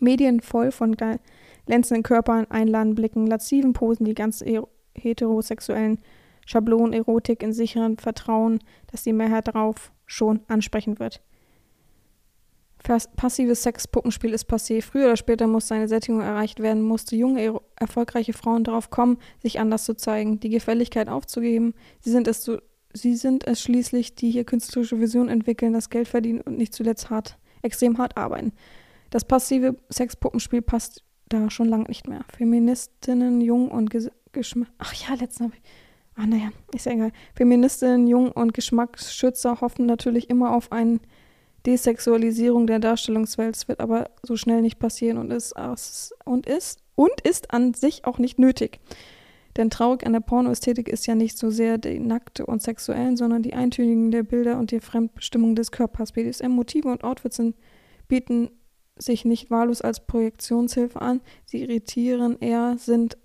[0.00, 0.96] Medien voll von
[1.66, 4.44] glänzenden Körpern, einladenden Blicken, lasziven Posen, die ganz
[4.94, 6.00] heterosexuellen
[6.44, 8.58] Schablonen, Erotik in sicheren Vertrauen,
[8.90, 11.22] dass die Mehrheit darauf schon ansprechen wird.
[12.82, 14.82] Passives Sexpuppenspiel ist passé.
[14.82, 19.60] Früher oder später muss seine Sättigung erreicht werden, musste junge, erfolgreiche Frauen darauf kommen, sich
[19.60, 21.74] anders zu zeigen, die Gefälligkeit aufzugeben.
[22.00, 22.58] Sie sind es, so,
[22.92, 27.10] sie sind es schließlich, die hier künstlerische Vision entwickeln, das Geld verdienen und nicht zuletzt
[27.10, 28.52] hart, extrem hart arbeiten.
[29.10, 32.24] Das passive Sexpuppenspiel passt da schon lange nicht mehr.
[32.36, 33.90] Feministinnen, jung und
[34.32, 34.68] Geschmack.
[34.78, 35.70] Ach ja, letztens habe ich.
[36.14, 37.12] Ach naja, ist ja egal.
[37.34, 41.00] Feministinnen, jung und Geschmacksschützer hoffen natürlich immer auf einen
[41.66, 43.68] Desexualisierung der Darstellungswelt.
[43.68, 45.54] Wird aber so schnell nicht passieren und ist,
[46.24, 48.80] und ist, und ist an sich auch nicht nötig.
[49.56, 53.42] Denn traurig an der Pornoästhetik ist ja nicht so sehr die nackte und sexuellen, sondern
[53.42, 56.12] die Eintönigen der Bilder und die Fremdbestimmung des Körpers.
[56.12, 57.56] BDSM-Motive und Outfits sind,
[58.08, 58.50] bieten
[58.96, 61.20] sich nicht wahllos als Projektionshilfe an.
[61.44, 63.18] Sie irritieren eher, sind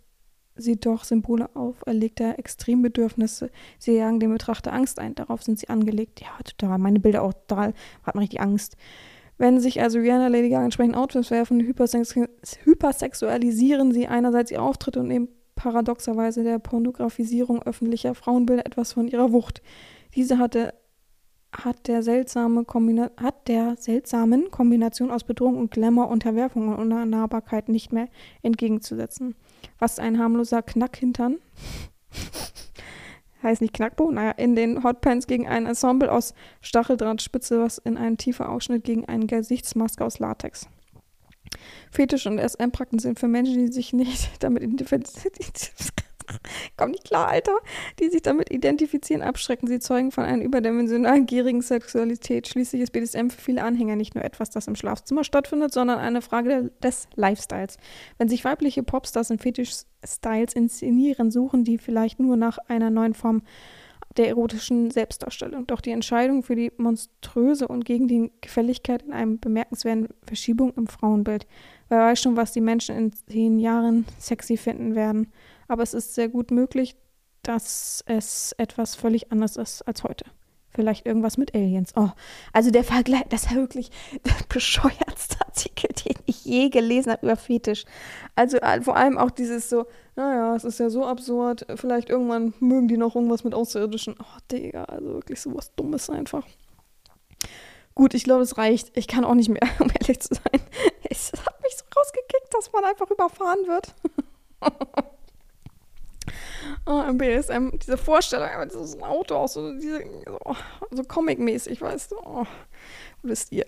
[0.57, 3.49] sie doch Symbole auferlegter Extrembedürfnisse.
[3.79, 5.15] Sie jagen dem Betrachter Angst ein.
[5.15, 6.21] Darauf sind sie angelegt.
[6.21, 6.77] Ja, total.
[6.77, 7.73] Meine Bilder auch total.
[8.03, 8.77] Hat man richtig Angst.
[9.37, 12.15] Wenn sich also Rihanna Lady Gaga entsprechend Outfits werfen, hypersex
[12.63, 19.31] hypersexualisieren sie einerseits ihr Auftritt und nehmen paradoxerweise der Pornografisierung öffentlicher Frauenbilder etwas von ihrer
[19.31, 19.61] Wucht.
[20.15, 20.73] Diese hatte
[21.51, 27.69] hat der, seltsame Kombina hat der seltsamen Kombination aus Bedrohung und Glamour, Unterwerfung und Unnahbarkeit
[27.69, 28.09] nicht mehr
[28.41, 29.35] entgegenzusetzen.
[29.79, 31.37] Was ein harmloser Knackhintern,
[33.43, 38.17] heißt nicht Knackbo, naja, in den Hotpants gegen ein Ensemble aus Stacheldrahtspitze, was in einem
[38.17, 40.67] tiefen Ausschnitt gegen eine Gesichtsmaske aus Latex.
[41.91, 45.33] Fetisch und SM-Praktiken sind für Menschen, die sich nicht damit identifizieren.
[46.77, 47.57] Komm nicht klar, Alter.
[47.99, 49.67] Die sich damit identifizieren, abschrecken.
[49.67, 52.47] Sie zeugen von einer überdimensionalen, gierigen Sexualität.
[52.47, 56.21] Schließlich ist BDSM für viele Anhänger nicht nur etwas, das im Schlafzimmer stattfindet, sondern eine
[56.21, 57.77] Frage des Lifestyles.
[58.17, 63.43] Wenn sich weibliche Popstars in Fetisch-Styles inszenieren, suchen die vielleicht nur nach einer neuen Form
[64.17, 65.67] der erotischen Selbstdarstellung.
[65.67, 70.87] Doch die Entscheidung für die monströse und gegen die Gefälligkeit in einem bemerkenswerten Verschiebung im
[70.87, 71.45] Frauenbild.
[71.89, 75.31] Wer weiß schon, was die Menschen in zehn Jahren sexy finden werden
[75.67, 76.95] aber es ist sehr gut möglich,
[77.43, 80.25] dass es etwas völlig anderes ist als heute.
[80.69, 81.93] Vielleicht irgendwas mit Aliens.
[81.95, 82.09] Oh,
[82.53, 83.89] also der Vergleich, das ist ja wirklich
[84.25, 87.85] der bescheuertste Artikel, den ich je gelesen habe über Fetisch.
[88.35, 92.53] Also äh, vor allem auch dieses so, naja, es ist ja so absurd, vielleicht irgendwann
[92.59, 94.15] mögen die noch irgendwas mit Außerirdischen.
[94.19, 96.45] Oh, Digga, also wirklich sowas Dummes einfach.
[97.95, 98.95] Gut, ich glaube, es reicht.
[98.95, 100.61] Ich kann auch nicht mehr, um ehrlich zu sein.
[101.09, 103.95] Es hat mich so rausgekickt, dass man einfach überfahren wird.
[106.85, 110.39] Oh, im BSM, diese Vorstellung, einfach dieses Auto auch so, diese, so,
[110.91, 112.15] so Comic-mäßig, weißt du.
[112.23, 112.45] Oh,
[113.23, 113.65] wisst ihr.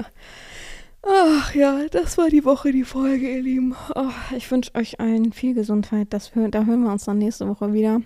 [1.01, 3.75] Ach ja, das war die Woche, die Folge, ihr Lieben.
[3.95, 6.07] Oh, ich wünsche euch allen viel Gesundheit.
[6.11, 8.01] Das, da hören wir uns dann nächste Woche wieder.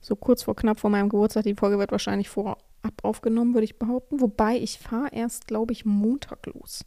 [0.00, 1.44] So kurz vor knapp vor meinem Geburtstag.
[1.44, 2.62] Die Folge wird wahrscheinlich vorab
[3.02, 4.20] aufgenommen, würde ich behaupten.
[4.20, 6.84] Wobei ich fahre erst, glaube ich, Montag los.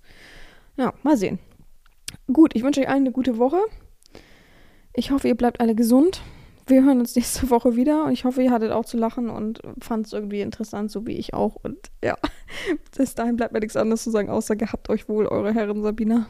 [0.77, 1.39] Ja, mal sehen.
[2.31, 3.59] Gut, ich wünsche euch allen eine gute Woche.
[4.93, 6.21] Ich hoffe, ihr bleibt alle gesund
[6.67, 9.61] wir hören uns nächste Woche wieder und ich hoffe, ihr hattet auch zu lachen und
[9.79, 11.55] fand es irgendwie interessant, so wie ich auch.
[11.55, 12.15] Und ja,
[12.97, 16.27] bis dahin bleibt mir nichts anderes zu sagen, außer gehabt euch wohl, eure Herren Sabina.